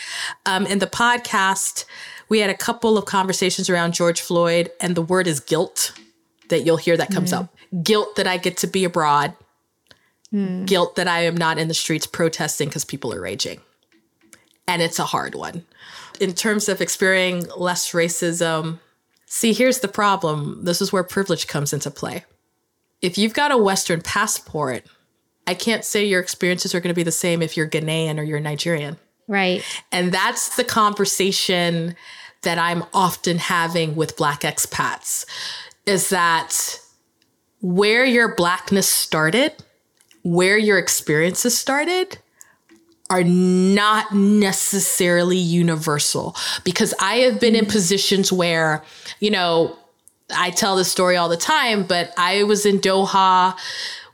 [0.46, 1.84] Um, in the podcast,
[2.28, 5.92] we had a couple of conversations around George Floyd, and the word is guilt
[6.48, 7.40] that you'll hear that comes mm.
[7.40, 7.54] up.
[7.82, 9.34] Guilt that I get to be abroad,
[10.32, 10.66] mm.
[10.66, 13.60] guilt that I am not in the streets protesting because people are raging.
[14.66, 15.64] And it's a hard one.
[16.20, 18.78] In terms of experiencing less racism,
[19.26, 20.64] see, here's the problem.
[20.64, 22.24] This is where privilege comes into play
[23.04, 24.82] if you've got a Western passport,
[25.46, 28.22] I can't say your experiences are going to be the same if you're Ghanaian or
[28.22, 28.96] you're Nigerian.
[29.28, 29.62] Right.
[29.92, 31.96] And that's the conversation
[32.42, 35.26] that I'm often having with Black expats
[35.84, 36.80] is that
[37.60, 39.52] where your Blackness started,
[40.22, 42.18] where your experiences started,
[43.10, 46.34] are not necessarily universal
[46.64, 48.82] because I have been in positions where,
[49.20, 49.76] you know,
[50.30, 53.56] I tell this story all the time, but I was in Doha,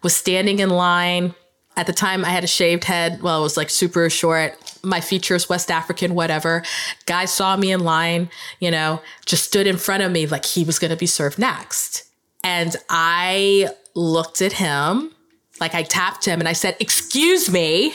[0.03, 1.35] was standing in line.
[1.77, 3.23] At the time, I had a shaved head.
[3.23, 4.57] Well, it was like super short.
[4.83, 6.63] My features, West African, whatever.
[7.07, 10.65] Guy saw me in line, you know, just stood in front of me like he
[10.65, 12.05] was going to be served next.
[12.43, 15.13] And I looked at him,
[15.61, 17.95] like I tapped him and I said, Excuse me.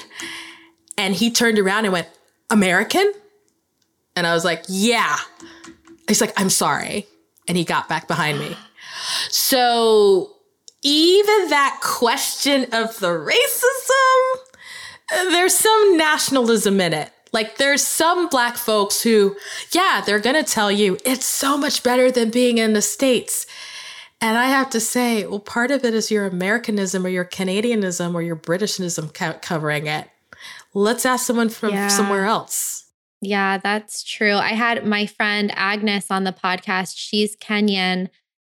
[0.98, 2.08] And he turned around and went,
[2.50, 3.12] American?
[4.16, 5.18] And I was like, Yeah.
[6.08, 7.08] He's like, I'm sorry
[7.48, 8.56] and he got back behind me.
[9.30, 10.32] So
[10.82, 17.12] even that question of the racism, there's some nationalism in it.
[17.32, 19.36] Like there's some black folks who,
[19.72, 23.46] yeah, they're going to tell you it's so much better than being in the States.
[24.22, 28.14] And I have to say, well, part of it is your Americanism or your Canadianism
[28.14, 30.10] or your Britishism covering it.
[30.74, 31.90] Let's ask someone from yeah.
[31.90, 32.85] somewhere else.
[33.22, 34.34] Yeah, that's true.
[34.36, 36.94] I had my friend Agnes on the podcast.
[36.96, 38.10] She's Kenyan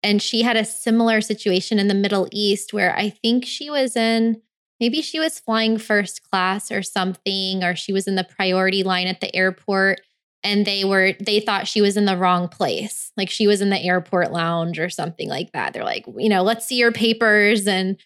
[0.03, 3.95] and she had a similar situation in the Middle East where I think she was
[3.95, 4.41] in
[4.80, 9.07] maybe she was flying first class or something or she was in the priority line
[9.07, 9.99] at the airport
[10.41, 13.12] and they were they thought she was in the wrong place.
[13.18, 15.74] Like she was in the airport lounge or something like that.
[15.74, 17.97] They're like, you know, let's see your papers and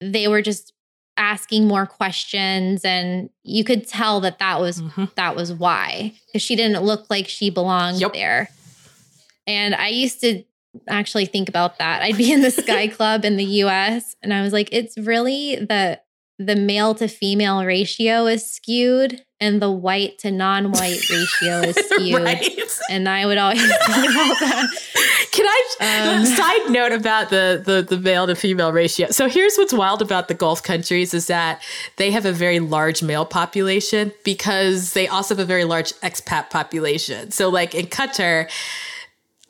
[0.00, 0.72] they were just
[1.16, 5.04] asking more questions and you could tell that that was mm-hmm.
[5.16, 8.12] that was why because she didn't look like she belonged yep.
[8.14, 8.48] there
[9.46, 10.42] and i used to
[10.88, 14.40] actually think about that i'd be in the sky club in the us and i
[14.40, 16.00] was like it's really the
[16.38, 22.22] the male to female ratio is skewed and the white to non-white ratio is skewed
[22.22, 22.80] right.
[22.88, 27.82] and i would always think about that can I um, side note about the, the
[27.82, 29.10] the male to female ratio?
[29.10, 31.62] So here's what's wild about the Gulf countries is that
[31.96, 36.50] they have a very large male population because they also have a very large expat
[36.50, 37.30] population.
[37.30, 38.50] So like in Qatar,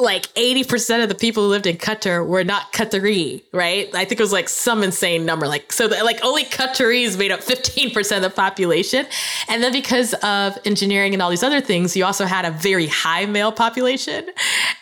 [0.03, 3.89] like 80% of the people who lived in Qatar were not Qatari, right?
[3.95, 5.49] I think it was like some insane number.
[5.49, 9.07] Like, so the, like only Qataris made up 15% of the population.
[9.49, 12.87] And then because of engineering and all these other things, you also had a very
[12.87, 14.29] high male population.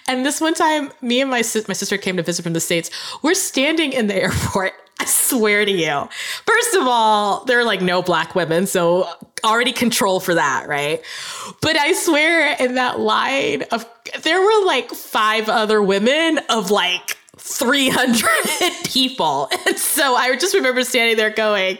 [0.08, 2.90] And this one time, me and my, my sister came to visit from the States.
[3.22, 6.08] We're standing in the airport I swear to you.
[6.44, 9.08] First of all, there are like no black women, so
[9.42, 11.02] already control for that, right?
[11.62, 13.86] But I swear in that line of
[14.22, 18.28] there were like five other women of like 300
[18.84, 19.48] people.
[19.66, 21.78] And so I just remember standing there going,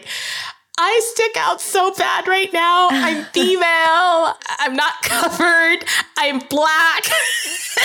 [0.83, 2.87] I stick out so bad right now.
[2.89, 4.35] I'm female.
[4.57, 5.85] I'm not covered.
[6.17, 7.05] I'm black.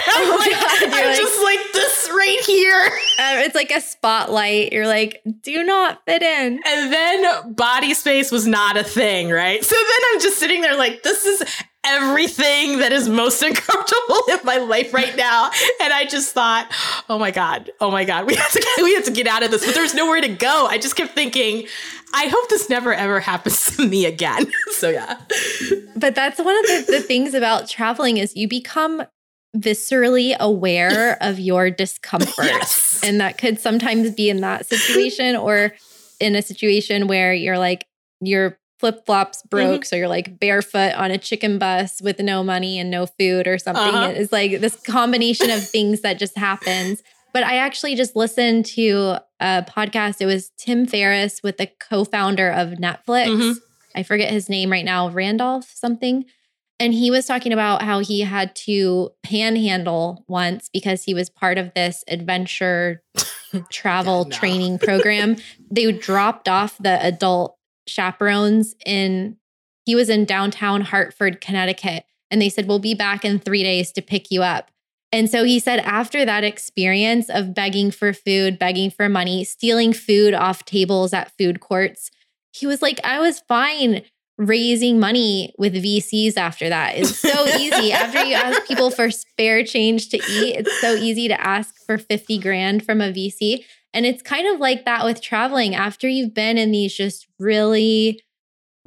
[0.08, 2.86] I'm, oh like, God, I'm like, just like this right here.
[3.18, 4.72] Uh, it's like a spotlight.
[4.72, 6.58] You're like, do not fit in.
[6.66, 9.62] And then body space was not a thing, right?
[9.62, 11.42] So then I'm just sitting there like, this is
[11.84, 15.50] everything that is most uncomfortable in my life right now.
[15.82, 16.72] And I just thought,
[17.10, 19.42] oh my God, oh my God, we have to get, we have to get out
[19.42, 19.66] of this.
[19.66, 20.66] But there's nowhere to go.
[20.66, 21.66] I just kept thinking,
[22.16, 24.50] I hope this never ever happens to me again.
[24.72, 25.20] so yeah.
[25.94, 29.02] But that's one of the, the things about traveling is you become
[29.54, 32.46] viscerally aware of your discomfort.
[32.46, 33.00] Yes.
[33.04, 35.74] And that could sometimes be in that situation or
[36.18, 37.86] in a situation where you're like,
[38.22, 39.82] your flip flops broke.
[39.82, 39.84] Mm-hmm.
[39.84, 43.58] So you're like barefoot on a chicken bus with no money and no food or
[43.58, 43.94] something.
[43.94, 44.12] Uh-huh.
[44.14, 47.02] It's like this combination of things that just happens.
[47.36, 50.22] But I actually just listened to a podcast.
[50.22, 53.26] It was Tim Ferriss with the co founder of Netflix.
[53.26, 53.52] Mm-hmm.
[53.94, 56.24] I forget his name right now, Randolph something.
[56.80, 61.58] And he was talking about how he had to panhandle once because he was part
[61.58, 63.02] of this adventure
[63.70, 64.30] travel no.
[64.30, 65.36] training program.
[65.70, 69.36] They dropped off the adult chaperones in,
[69.84, 72.04] he was in downtown Hartford, Connecticut.
[72.30, 74.70] And they said, We'll be back in three days to pick you up.
[75.12, 79.92] And so he said, after that experience of begging for food, begging for money, stealing
[79.92, 82.10] food off tables at food courts,
[82.52, 84.02] he was like, I was fine
[84.38, 86.96] raising money with VCs after that.
[86.96, 87.92] It's so easy.
[87.92, 91.96] after you ask people for spare change to eat, it's so easy to ask for
[91.98, 93.64] 50 grand from a VC.
[93.94, 95.74] And it's kind of like that with traveling.
[95.74, 98.20] After you've been in these just really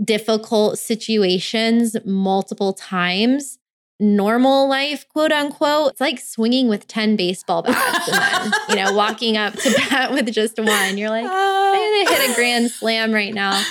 [0.03, 3.58] difficult situations multiple times,
[3.99, 8.93] normal life, quote unquote, it's like swinging with 10 baseball bats and then, you know,
[8.95, 10.97] walking up to bat with just one.
[10.97, 12.05] You're like, I'm gonna ah.
[12.09, 13.61] hit a grand slam right now.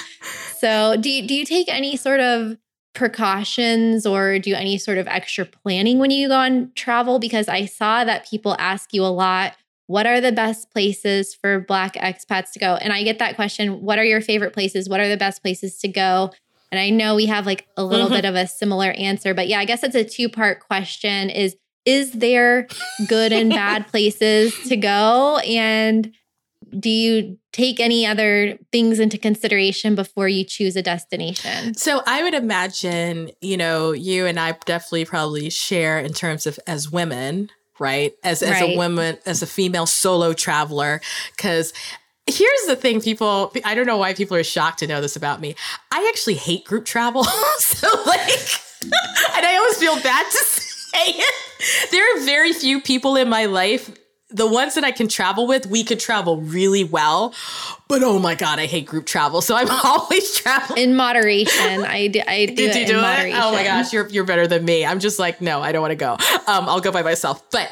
[0.59, 2.59] So do you, do you take any sort of
[2.95, 7.19] precautions or do any sort of extra planning when you go on travel?
[7.19, 9.55] Because I saw that people ask you a lot,
[9.87, 12.75] what are the best places for Black expats to go?
[12.75, 14.89] And I get that question, what are your favorite places?
[14.89, 16.33] What are the best places to go?
[16.71, 18.17] And I know we have like a little mm-hmm.
[18.17, 21.57] bit of a similar answer, but yeah, I guess it's a two part question is
[21.85, 22.69] is there
[23.07, 26.13] good and bad places to go and
[26.79, 31.75] do you take any other things into consideration before you choose a destination?
[31.75, 36.59] So I would imagine, you know, you and I definitely probably share in terms of
[36.67, 38.13] as women, right?
[38.23, 38.75] As as right.
[38.75, 41.01] a woman, as a female solo traveler
[41.39, 41.73] cuz
[42.29, 43.53] Here's the thing, people.
[43.65, 45.55] I don't know why people are shocked to know this about me.
[45.91, 47.25] I actually hate group travel.
[47.59, 48.29] so, like,
[48.83, 51.91] and I always feel bad to say it.
[51.91, 53.91] There are very few people in my life.
[54.31, 57.35] The ones that I can travel with, we could travel really well.
[57.89, 59.41] But oh my God, I hate group travel.
[59.41, 60.83] So I'm always traveling.
[60.83, 61.83] In moderation.
[61.87, 63.01] I do, I do Did you do it?
[63.01, 63.41] Moderation.
[63.43, 64.85] Oh my gosh, you're, you're better than me.
[64.85, 66.13] I'm just like, no, I don't want to go.
[66.47, 67.43] Um, I'll go by myself.
[67.51, 67.71] But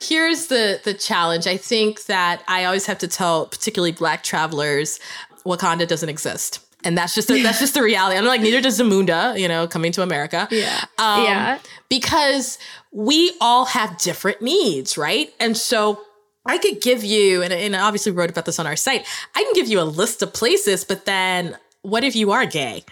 [0.00, 1.46] Here's the the challenge.
[1.46, 5.00] I think that I always have to tell particularly black travelers
[5.44, 6.60] Wakanda doesn't exist.
[6.84, 8.16] And that's just a, that's just the reality.
[8.18, 10.48] I'm like neither does Zamunda, you know, coming to America.
[10.50, 10.84] Yeah.
[10.98, 11.58] Um, yeah.
[11.88, 12.58] Because
[12.92, 15.32] we all have different needs, right?
[15.40, 16.00] And so
[16.44, 19.06] I could give you, and, and obviously wrote about this on our site.
[19.34, 22.84] I can give you a list of places, but then what if you are gay?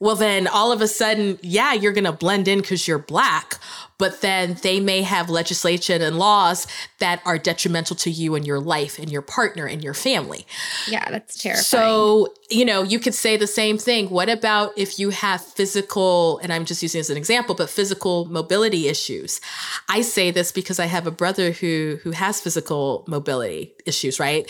[0.00, 3.58] Well, then all of a sudden, yeah, you're going to blend in because you're black
[3.98, 6.66] but then they may have legislation and laws
[7.00, 10.46] that are detrimental to you and your life and your partner and your family.
[10.86, 11.64] Yeah, that's terrifying.
[11.64, 14.08] So, you know, you could say the same thing.
[14.08, 18.26] What about if you have physical, and I'm just using as an example, but physical
[18.26, 19.40] mobility issues?
[19.88, 24.48] I say this because I have a brother who who has physical mobility issues, right?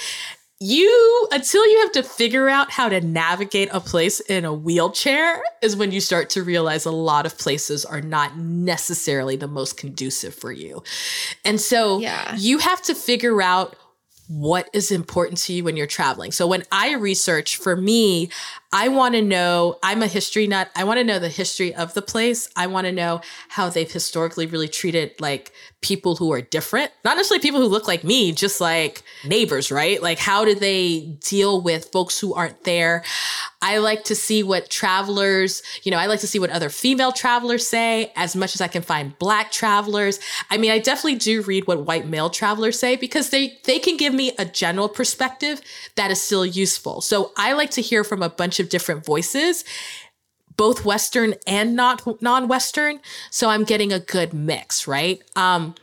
[0.60, 5.42] You until you have to figure out how to navigate a place in a wheelchair
[5.62, 9.76] is when you start to realize a lot of places are not necessarily the most
[9.76, 10.82] conducive for you.
[11.44, 12.34] And so yeah.
[12.36, 13.76] you have to figure out
[14.26, 16.32] what is important to you when you're traveling.
[16.32, 18.28] So when I research for me,
[18.72, 20.70] I want to know, I'm a history nut.
[20.76, 22.50] I want to know the history of the place.
[22.54, 27.16] I want to know how they've historically really treated like people who are different, not
[27.16, 30.02] necessarily people who look like me, just like neighbors, right?
[30.02, 33.04] Like how do they deal with folks who aren't there?
[33.62, 37.10] I like to see what travelers, you know, I like to see what other female
[37.10, 40.20] travelers say as much as I can find black travelers.
[40.50, 43.96] I mean, I definitely do read what white male travelers say because they they can
[43.96, 45.60] give me a general perspective
[45.96, 47.00] that is still useful.
[47.00, 49.64] So I like to hear from a bunch of different voices
[50.56, 53.00] both western and not non-western.
[53.30, 55.22] So i'm getting a good mix right?
[55.36, 55.74] Um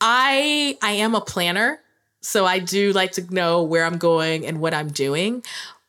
[0.00, 1.80] i i am a planner
[2.20, 5.42] so i do like to know where i'm going and what i'm doing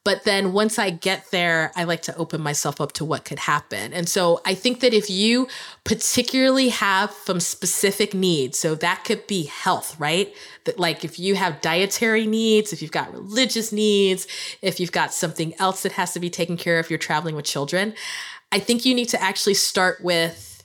[0.05, 3.39] but then once I get there, I like to open myself up to what could
[3.39, 3.93] happen.
[3.93, 5.47] And so I think that if you
[5.83, 10.33] particularly have some specific needs, so that could be health, right?
[10.65, 14.25] That like if you have dietary needs, if you've got religious needs,
[14.61, 17.35] if you've got something else that has to be taken care of, if you're traveling
[17.35, 17.93] with children.
[18.51, 20.63] I think you need to actually start with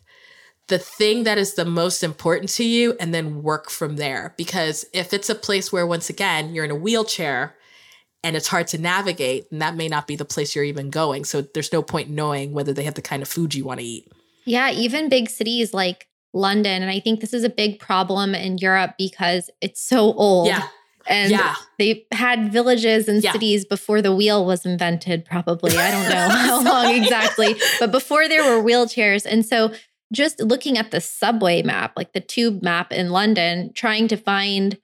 [0.69, 4.33] the thing that is the most important to you and then work from there.
[4.39, 7.57] Because if it's a place where, once again, you're in a wheelchair,
[8.25, 11.25] and it's hard to navigate, and that may not be the place you're even going.
[11.25, 13.87] So there's no point knowing whether they have the kind of food you want to
[13.87, 14.11] eat.
[14.45, 16.83] Yeah, even big cities like London.
[16.83, 20.49] And I think this is a big problem in Europe because it's so old.
[20.49, 20.67] Yeah.
[21.07, 21.55] And Yeah.
[21.79, 23.33] they had villages and Yeah.
[23.33, 25.77] cities before the wheel was invented, probably.
[25.77, 29.25] I don't know how long exactly, but before there were wheelchairs.
[29.27, 29.73] And so
[30.13, 34.79] just looking at the subway map, like the tube map in London, trying to find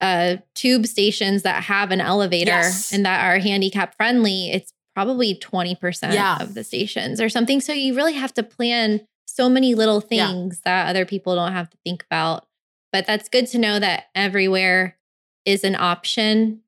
[0.00, 2.92] uh, tube stations that have an elevator Yes.
[2.92, 6.38] and that are handicap friendly, it's probably 20% Yeah.
[6.40, 7.60] of the stations or something.
[7.60, 10.28] So you really have to plan so many little Yeah.
[10.28, 12.46] things that other people don't have to think about.
[12.92, 14.96] But that's good to know that everywhere
[15.44, 16.62] is an option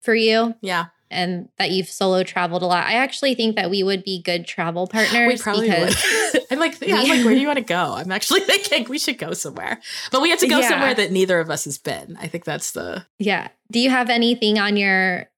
[0.00, 0.86] for you Yeah.
[1.12, 2.86] And that you've solo traveled a lot.
[2.86, 5.94] I actually think that we would be good travel partners We probably would.
[6.50, 7.94] I'm like, yeah, I'm like, where do you want to go?
[7.94, 10.68] I'm actually thinking we should go somewhere, but we have to go Yeah.
[10.68, 12.16] somewhere that neither of us has been.
[12.20, 13.48] I think that's the Yeah.
[13.70, 15.28] Do you have anything on your,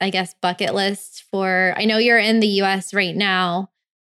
[0.00, 1.74] I guess, bucket list for?
[1.76, 3.70] I know you're in the US right now.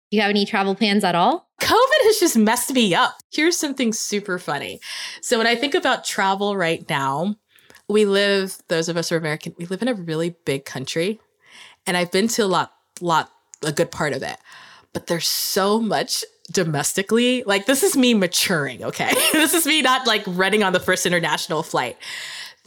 [0.10, 1.48] Do you have any travel plans at all?
[1.62, 3.18] COVID has just messed me up.
[3.32, 4.80] Here's something super funny.
[5.22, 7.36] So when I think about travel right now,
[7.90, 11.20] we live, those of us who are American, we live in a really big country.
[11.86, 13.32] And I've been to a lot, lot,
[13.64, 14.38] a good part of it.
[14.94, 17.44] But there's so much domestically.
[17.44, 19.14] Like this is me maturing, okay?
[19.32, 21.98] this is me not like running on the first international flight.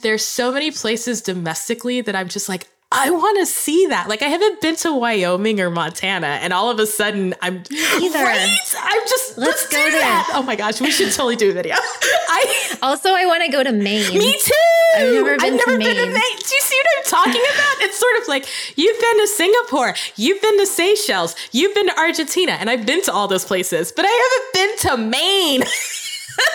[0.02, 4.08] There's so many places domestically that I'm just like, I want to see that.
[4.08, 8.18] Like I haven't been to Wyoming or Montana, and all of a sudden I'm Either.
[8.18, 8.58] Right?
[8.80, 10.00] I'm just let's, Let's go there.
[10.00, 10.30] that.
[10.34, 11.76] Oh my gosh, we should totally do a video.
[11.78, 14.18] I Also, I want to go to Maine.
[14.18, 14.52] me too.
[14.96, 16.12] I've never been to been Maine.
[16.12, 17.76] Do you see what I'm talking about?
[17.82, 21.98] It's sort of like you've been to Singapore, you've been to Seychelles, you've been to
[21.98, 25.62] Argentina, and I've been to all those places, but I haven't been to Maine.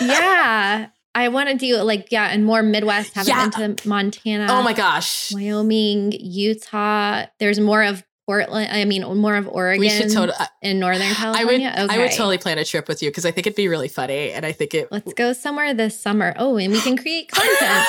[0.00, 0.88] yeah.
[1.14, 3.14] I want to do like, yeah, and more Midwest.
[3.14, 3.48] Haven't Yeah.
[3.48, 4.46] been to Montana.
[4.50, 5.32] oh my gosh.
[5.32, 7.24] Wyoming, Utah.
[7.38, 8.68] There's more of Portland.
[8.72, 10.36] I mean, more of Oregon We should totally.
[10.60, 11.16] In Northern I would.
[11.16, 11.74] California.
[11.78, 11.94] okay.
[11.94, 14.32] I would totally plan a trip with you because I think it'd be really funny,
[14.32, 14.90] and I think it.
[14.90, 16.34] Let's go somewhere this summer.
[16.36, 17.86] Oh, and we can create content.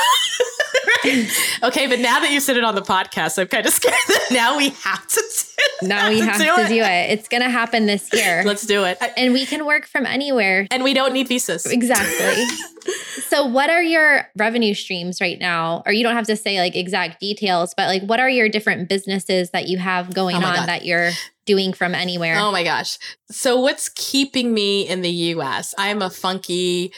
[1.64, 4.28] okay, but now that you said it on the podcast, I'm kind of scared that
[4.32, 5.24] now we have to.
[5.82, 6.68] now we have to it.
[6.70, 7.12] do it.
[7.12, 8.44] It's going to happen this year.
[8.46, 8.98] Let's do it.
[9.16, 10.68] And we can work from anywhere.
[10.72, 11.66] and we don't need visas.
[11.66, 12.46] Exactly.
[13.28, 15.84] so, what are your revenue streams right now?
[15.86, 18.90] Or you don't have to say like exact details, but like what are your different
[18.90, 20.68] businesses that you have going Oh on God.
[20.68, 21.12] that you're
[21.46, 22.36] doing from anywhere?
[22.38, 22.98] Oh my gosh.
[23.32, 25.74] So what's keeping me in the US?
[25.78, 26.94] I'm a funky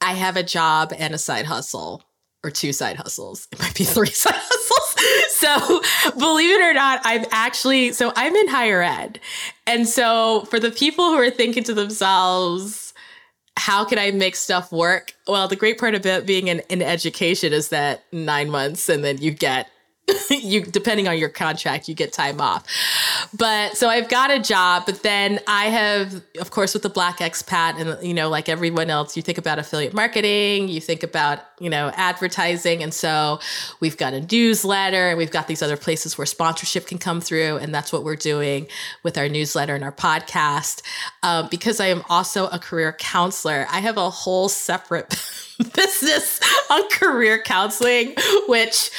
[0.00, 2.04] I have a job and a side hustle
[2.44, 3.48] or two side hustles.
[3.52, 5.28] It might be three side hustles.
[5.30, 5.80] So,
[6.18, 9.20] believe it or not, I'm actually so I'm in higher ed.
[9.66, 12.92] And so for the people who are thinking to themselves,
[13.56, 15.14] how can I make stuff work?
[15.26, 19.18] Well, the great part about being in, in education is that nine months and then
[19.18, 19.70] you get
[20.30, 22.64] you depending on your contract you get time off.
[23.36, 27.18] But so i've got a job but then i have of course with the black
[27.18, 31.40] expat and you know like everyone else you think about affiliate marketing you think about
[31.60, 32.82] you know advertising.
[32.82, 33.40] And so
[33.80, 37.58] we've got a newsletter and we've got these other places where sponsorship can come through.
[37.58, 38.68] And that's what we're doing
[39.02, 40.82] with our newsletter and our podcast.
[41.22, 45.08] Um, because i am also a career counselor i have a whole separate
[45.74, 46.40] business
[46.70, 48.14] on career counseling
[48.46, 48.90] which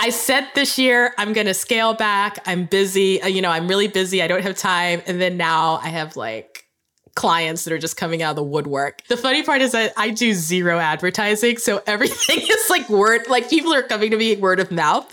[0.00, 2.38] I said this year I'm going to scale back.
[2.46, 3.22] I'm busy.
[3.22, 4.22] Uh, You know, I'm really busy.
[4.22, 5.02] I don't have time.
[5.06, 6.53] And then now I have like
[7.14, 9.06] clients that are just coming out of the woodwork.
[9.06, 11.58] The funny part is that I do zero advertising.
[11.58, 15.12] So everything is like word, like people are coming to me word of mouth.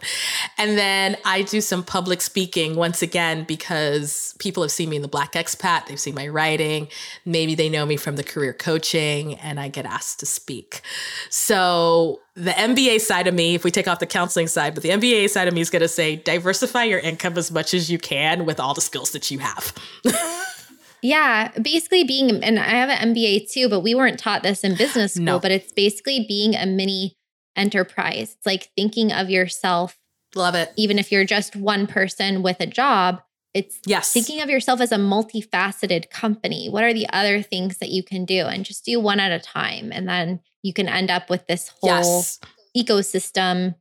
[0.58, 5.02] And then I do some public speaking once again because people have seen me in
[5.02, 5.86] the Black Expat.
[5.86, 6.88] They've seen my writing.
[7.26, 10.82] Maybe they know me from the career coaching and I get asked to speak.
[11.30, 14.90] So the MBA side of me, if we take off the counseling side, but the
[14.90, 18.00] MBA side of me is going to say diversify your income as much as you
[18.00, 19.74] can with all the skills that you have.
[21.04, 24.76] Yeah, basically being, and I have an MBA too, but we weren't taught this in
[24.76, 25.40] business school, No.
[25.40, 27.18] but it's basically being a mini
[27.56, 28.36] enterprise.
[28.38, 29.98] It's like thinking of yourself,
[30.36, 30.72] Love it.
[30.78, 33.22] even if you're just one person with a job,
[33.54, 34.14] it's Yes.
[34.14, 36.70] thinking of yourself as a multifaceted company.
[36.70, 38.46] What are the other things that you can do?
[38.46, 39.92] And just do one at a time.
[39.92, 42.40] And then you can end up with this whole yes.
[42.78, 43.76] ecosystem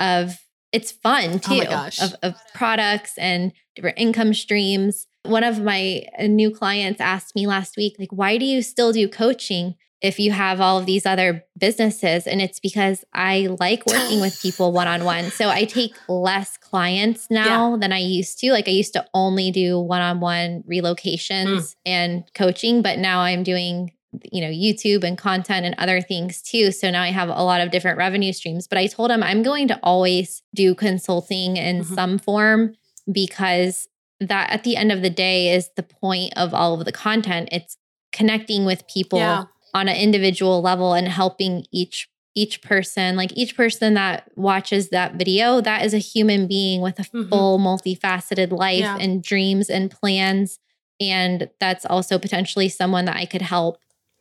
[0.00, 0.38] of
[0.72, 2.00] it's fun too Oh my gosh.
[2.02, 7.46] Of, of products and different income streams one of my uh, new clients asked me
[7.46, 11.06] last week like why do you still do coaching if you have all of these
[11.06, 12.26] other businesses?
[12.26, 15.30] And it's because i like working with people one-on-one.
[15.30, 18.52] So i take less clients now than i used to.
[18.52, 21.74] Like i used to only do one-on-one relocations Mm.
[21.86, 23.92] and coaching but now i'm doing
[24.32, 26.72] you know youtube and content and other things too.
[26.72, 28.66] So now i have a lot of different revenue streams.
[28.66, 31.94] But i told him i'm going to always do consulting in Mhm.
[31.94, 32.74] some form
[33.10, 33.88] because
[34.20, 37.48] that at the end of the day is the point of all of the content
[37.52, 37.76] it's
[38.12, 39.44] connecting with people Yeah.
[39.74, 42.08] on an individual level and helping each
[42.38, 46.98] each person, like each person that watches that video, that is a human being with
[46.98, 47.30] a Mhm.
[47.30, 48.98] full, multifaceted life Yeah.
[49.00, 50.58] and dreams and plans.
[51.00, 53.78] And that's also potentially someone that I could help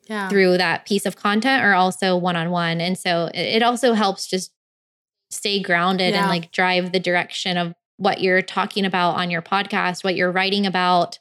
[0.07, 0.29] Yeah.
[0.29, 2.79] through that piece of content or also one on one.
[2.79, 4.51] And so it it also helps just
[5.29, 6.21] stay grounded Yeah.
[6.21, 10.31] and like drive the direction of what you're talking about on your podcast, what you're
[10.31, 11.19] writing about.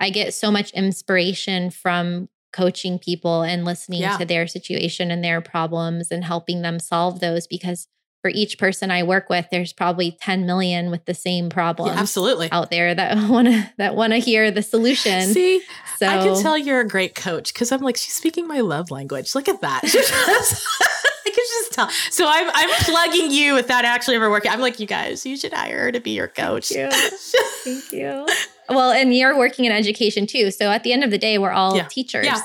[0.00, 4.16] I get so much inspiration from coaching people and listening Yeah.
[4.16, 7.88] to their situation and their problems and helping them solve those because
[8.22, 12.00] for each person I work with, there's probably 10 million with the same problem Yeah,
[12.00, 12.50] absolutely.
[12.50, 15.22] out there that want to that want to hear the solution.
[15.28, 15.62] See,
[15.98, 18.90] so I can tell you're a great coach because I'm like, she's speaking my love
[18.90, 19.34] language.
[19.36, 19.82] Look at that.
[21.38, 21.88] Just tell.
[22.10, 24.50] So I'm I'm plugging you without actually ever working.
[24.50, 26.68] I'm like, you guys, you should hire her to be your coach.
[26.68, 27.42] Thank you.
[27.64, 28.26] Thank you.
[28.70, 30.50] Well, and you're working in education too.
[30.50, 31.86] So at the end of the day, we're all Yeah.
[31.88, 32.26] teachers.
[32.26, 32.42] Yeah.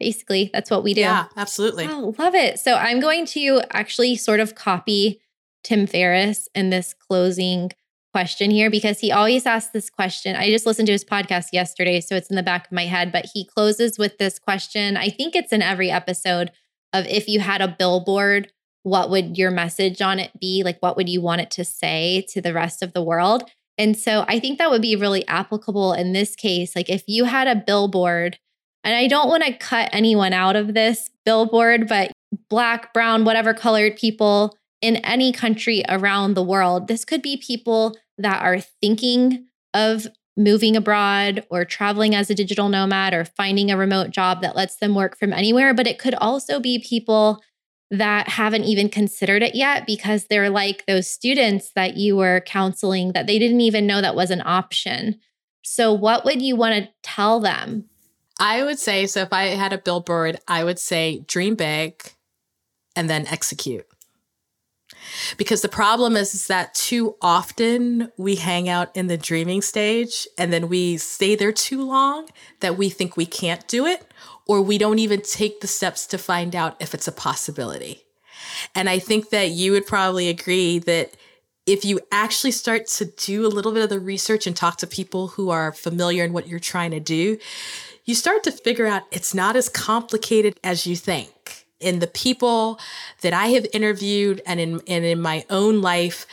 [0.00, 1.02] Basically, that's what we do.
[1.02, 1.86] yeah, absolutely.
[1.86, 2.58] Wow, love it.
[2.58, 5.20] So I'm going to actually sort of copy
[5.62, 7.70] Tim Ferriss in this closing
[8.12, 10.34] question here because he always asks this question.
[10.34, 13.12] I just listened to his podcast yesterday, so it's in the back of my head,
[13.12, 14.96] but he closes with this question.
[14.96, 16.50] I think it's in every episode
[16.92, 18.52] of if you had a billboard,
[18.82, 20.62] what would your message on it be?
[20.64, 23.50] Like, what would you want it to say to the rest of the world?
[23.78, 26.76] And so I think that would be really applicable in this case.
[26.76, 28.38] Like, if you had a billboard,
[28.84, 32.12] and I don't want to cut anyone out of this billboard, but
[32.48, 37.96] black, brown, whatever colored people in any country around the world, this could be people
[38.18, 40.06] that are thinking of
[40.42, 44.76] moving abroad or traveling as a digital nomad or finding a remote job that lets
[44.76, 45.74] them work from anywhere.
[45.74, 47.42] But it could also be people
[47.90, 53.12] that haven't even considered it yet because they're like those students that you were counseling
[53.12, 55.18] that they didn't even know that was an option.
[55.62, 57.86] So, what would you want to tell them?
[58.38, 59.22] I would say so.
[59.22, 62.00] If I had a billboard, I would say dream big,
[62.96, 63.86] and then execute.
[65.36, 70.26] Because the problem is, is that too often we hang out in the dreaming stage
[70.38, 72.28] and then we stay there too long
[72.60, 74.06] that we think we can't do it,
[74.46, 78.04] or we don't even take the steps to find out if it's a possibility.
[78.74, 81.14] And I think that you would probably agree that
[81.66, 84.86] if you actually start to do a little bit of the research and talk to
[84.86, 87.38] people who are familiar in what you're trying to do,
[88.04, 91.30] you start to figure out it's not as complicated as you think.
[91.80, 92.78] In the people
[93.22, 96.26] that I have interviewed and in and in my own life,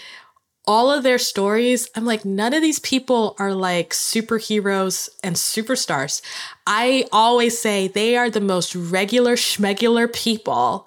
[0.68, 6.22] all of their stories, I'm like, none of these people are like superheroes and superstars.
[6.68, 10.86] I always say they are the most regular schmegular people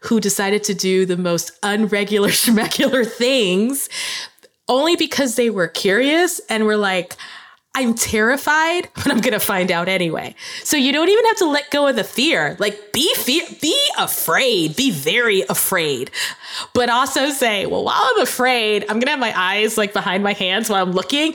[0.00, 3.88] who decided to do the most unregular schmegular things
[4.68, 7.16] only because they were curious and were like,
[7.76, 10.34] I'm terrified, but I'm gonna find out anyway.
[10.64, 12.56] So you don't even have to let go of the fear.
[12.58, 16.10] Like be fear, be afraid, be very afraid,
[16.72, 20.32] but also say, well, while I'm afraid, I'm gonna have my eyes like behind my
[20.32, 21.34] hands while I'm looking.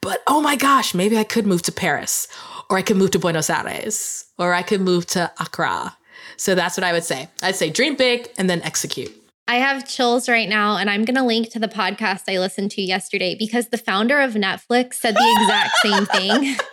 [0.00, 2.26] But oh my gosh, maybe I could move to Paris,
[2.70, 5.94] or I could move to Buenos Aires, or I could move to Accra.
[6.38, 7.28] So that's what I would say.
[7.42, 9.21] I'd say dream big and then execute.
[9.48, 12.70] I have chills right now, and I'm going to link to the podcast I listened
[12.72, 16.56] to yesterday because the founder of Netflix said the exact same thing.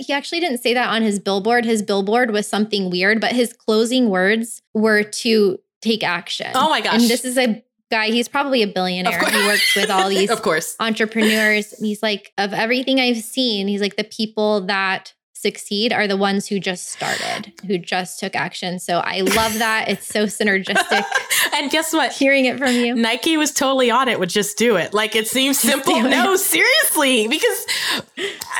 [0.00, 1.66] He actually didn't say that on his billboard.
[1.66, 6.50] His billboard was something weird, but his closing words were to take action.
[6.54, 6.94] Oh my gosh.
[6.94, 9.18] And this is a guy, he's probably a billionaire.
[9.18, 10.76] He works with all these of course.
[10.80, 11.74] entrepreneurs.
[11.74, 16.16] And he's like, of everything I've seen, he's like, the people that succeed are the
[16.16, 18.78] ones who just started, who just took action.
[18.78, 19.88] So I love that.
[19.88, 21.04] It's so synergistic
[21.54, 22.12] And guess what?
[22.12, 22.94] hearing it from you.
[22.94, 24.92] Nike was totally on it with just do it.
[24.92, 25.94] Like it seems simple.
[25.94, 26.10] do it.
[26.10, 27.66] No, seriously, because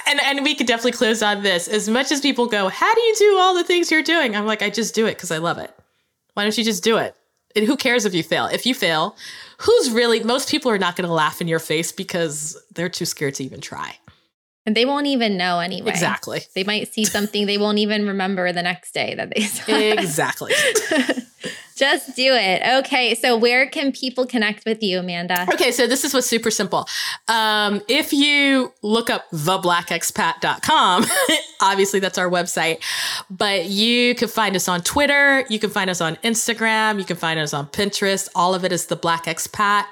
[0.06, 1.68] and and we could definitely close on this.
[1.68, 4.46] As much as people go, "How do you do all the things you're doing?" I'm
[4.46, 5.74] like, "I just do it because I love it."
[6.34, 7.16] Why don't you just do it?
[7.56, 8.46] And who cares if you fail?
[8.46, 9.16] If you fail,
[9.58, 13.04] who's really most people are not going to laugh in your face because they're too
[13.04, 13.96] scared to even try.
[14.68, 15.88] And they won't even know anyway.
[15.88, 16.42] Exactly.
[16.54, 19.74] They might see something they won't even remember the next day that they saw.
[19.74, 20.52] Exactly.
[21.78, 22.60] Just do it.
[22.80, 23.14] Okay.
[23.14, 25.46] So, where can people connect with you, Amanda?
[25.52, 26.88] Okay, so this is what's super simple.
[27.28, 31.04] Um, if you look up theblackexpat.com,
[31.60, 32.82] obviously that's our website,
[33.30, 37.16] but you can find us on Twitter, you can find us on Instagram, you can
[37.16, 38.28] find us on Pinterest.
[38.34, 39.84] All of it is the Black Expat,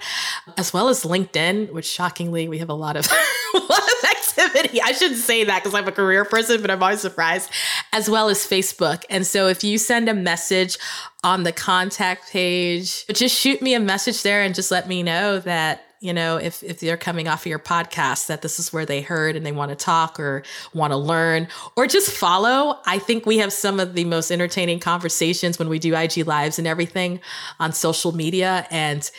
[0.57, 3.07] as well as LinkedIn, which shockingly we have a lot of,
[3.55, 4.03] a lot of
[4.39, 4.81] activity.
[4.81, 7.51] I shouldn't say that because I'm a career person, but I'm always surprised,
[7.93, 9.05] as well as Facebook.
[9.11, 10.79] And so if you send a message
[11.25, 15.39] on the contact page, just shoot me a message there and just let me know
[15.41, 18.85] that you know, if, if they're coming off of your podcast, that this is where
[18.85, 20.43] they heard and they want to talk or
[20.75, 22.79] want to learn or just follow.
[22.85, 26.59] I think we have some of the most entertaining conversations when we do IG lives
[26.59, 27.21] and everything
[27.59, 28.67] on social media.
[28.71, 29.11] And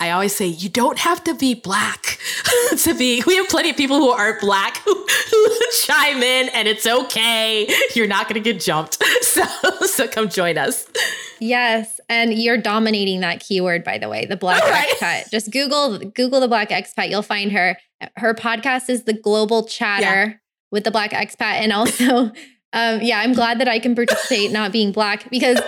[0.00, 2.18] I always say you don't have to be black
[2.78, 3.22] to be.
[3.26, 7.68] We have plenty of people who aren't black who, who chime in, and it's okay.
[7.94, 9.02] You're not going to get jumped.
[9.24, 9.42] So,
[9.86, 10.86] so come join us.
[11.40, 14.86] Yes, and you're dominating that keyword, by the way, the black right.
[14.88, 15.30] expat.
[15.30, 17.10] Just Google Google the black expat.
[17.10, 17.76] You'll find her.
[18.16, 20.32] Her podcast is the Global Chatter yeah.
[20.70, 22.32] with the black expat, and also.
[22.76, 25.60] Um, yeah, I'm glad that I can participate not being black because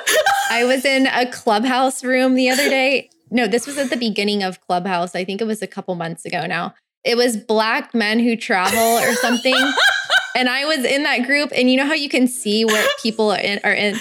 [0.51, 4.43] I was in a clubhouse room the other day no, this was at the beginning
[4.43, 5.15] of Clubhouse.
[5.15, 6.75] I think it was a couple months ago now.
[7.05, 9.55] It was black men who travel or something.
[10.37, 13.31] and I was in that group, and you know how you can see where people
[13.31, 13.97] are in, are in.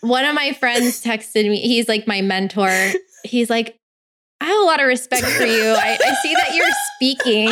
[0.00, 1.60] One of my friends texted me.
[1.60, 2.92] He's like my mentor.
[3.24, 3.78] He's like,
[4.40, 5.62] I have a lot of respect for you.
[5.62, 6.66] I, I see that you're
[6.96, 7.48] speaking.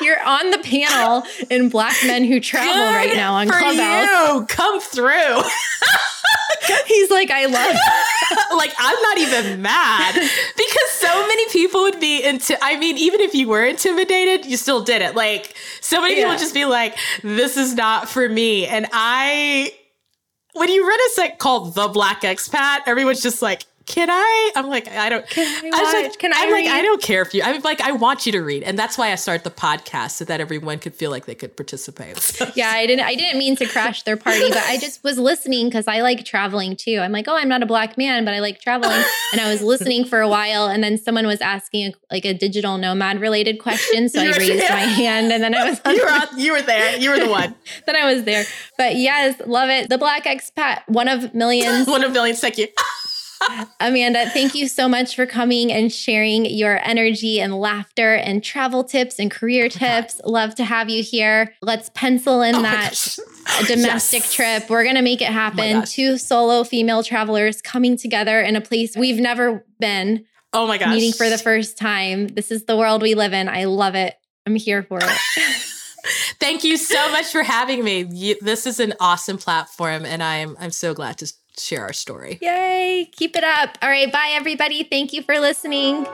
[0.00, 4.34] You're on the panel in Black Men Who Travel Good right now on Clubhouse.
[4.34, 4.46] You.
[4.46, 5.42] Come through.
[6.86, 7.76] He's like, I love.
[8.56, 12.56] like, I'm not even mad because so many people would be into.
[12.62, 15.14] I mean, even if you were intimidated, you still did it.
[15.14, 16.20] Like, so many yeah.
[16.20, 19.72] people would just be like, "This is not for me," and I.
[20.54, 24.52] When you read a site called The Black Expat, everyone's just like, can I?
[24.54, 25.26] I'm like, I don't.
[25.28, 25.70] Can I?
[25.74, 26.36] I like, can I?
[26.40, 26.66] I'm read?
[26.66, 27.42] like, I don't care if you.
[27.42, 30.26] I'm like, I want you to read, and that's why I start the podcast so
[30.26, 32.38] that everyone could feel like they could participate.
[32.54, 33.06] yeah, I didn't.
[33.06, 36.26] I didn't mean to crash their party, but I just was listening because I like
[36.26, 36.98] traveling too.
[37.00, 39.02] I'm like, oh, I'm not a black man, but I like traveling,
[39.32, 42.34] and I was listening for a while, and then someone was asking a, like a
[42.34, 44.68] digital nomad related question, so I raised yeah.
[44.68, 45.80] my hand, and then I was.
[45.86, 46.98] you were on, you were there.
[46.98, 47.54] You were the one.
[47.86, 48.44] then I was there,
[48.76, 49.88] but yes, love it.
[49.88, 51.86] The Black Expat, one of millions.
[51.86, 52.40] one of millions.
[52.40, 52.68] Thank you.
[53.80, 58.84] Amanda, thank you so much for coming and sharing your energy and laughter and travel
[58.84, 60.20] tips and career oh tips.
[60.24, 61.54] Love to have you here.
[61.62, 63.18] Let's pencil in oh that
[63.66, 64.34] domestic yes.
[64.34, 64.70] trip.
[64.70, 65.76] We're going to make it oh happen.
[65.76, 70.24] Oh Two solo female travelers coming together in a place we've never been.
[70.52, 70.88] Oh my gosh.
[70.88, 72.28] Meeting for the first time.
[72.28, 73.48] This is the world we live in.
[73.48, 74.14] I love it.
[74.46, 75.10] I'm here for it.
[76.40, 78.06] Thank you so much for having me.
[78.10, 82.38] You, this is an awesome platform, and I'm I'm so glad to share our story.
[82.40, 83.08] Yay!
[83.12, 83.78] Keep it up.
[83.82, 84.84] All right, bye, everybody.
[84.84, 86.06] Thank you for listening.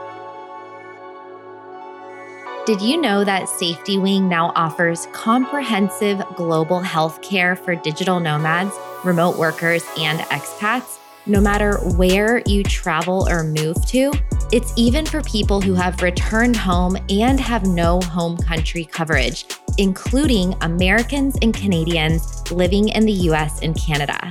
[2.66, 8.74] Did you know that Safety Wing now offers comprehensive global health care for digital nomads,
[9.04, 10.98] remote workers, and expats?
[11.26, 14.12] No matter where you travel or move to,
[14.50, 19.44] it's even for people who have returned home and have no home country coverage,
[19.76, 24.30] including Americans and Canadians living in the US and Canada.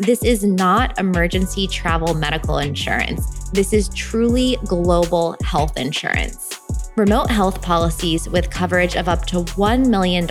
[0.00, 3.50] This is not emergency travel medical insurance.
[3.50, 6.58] This is truly global health insurance.
[6.96, 10.26] Remote health policies with coverage of up to $1 million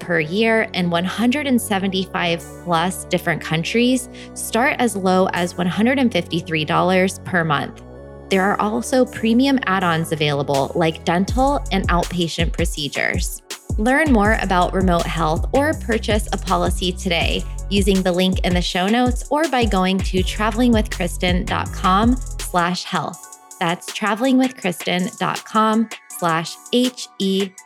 [0.00, 7.80] per year in 175 plus different countries start as low as $153 per month.
[8.28, 13.40] There are also premium add ons available like dental and outpatient procedures.
[13.78, 18.62] Learn more about remote health or purchase a policy today using the link in the
[18.62, 23.40] show notes or by going to travelingwithkristin.com slash health.
[23.58, 27.62] That's travelingwithkristin.com slash H-E-A-L-T-H.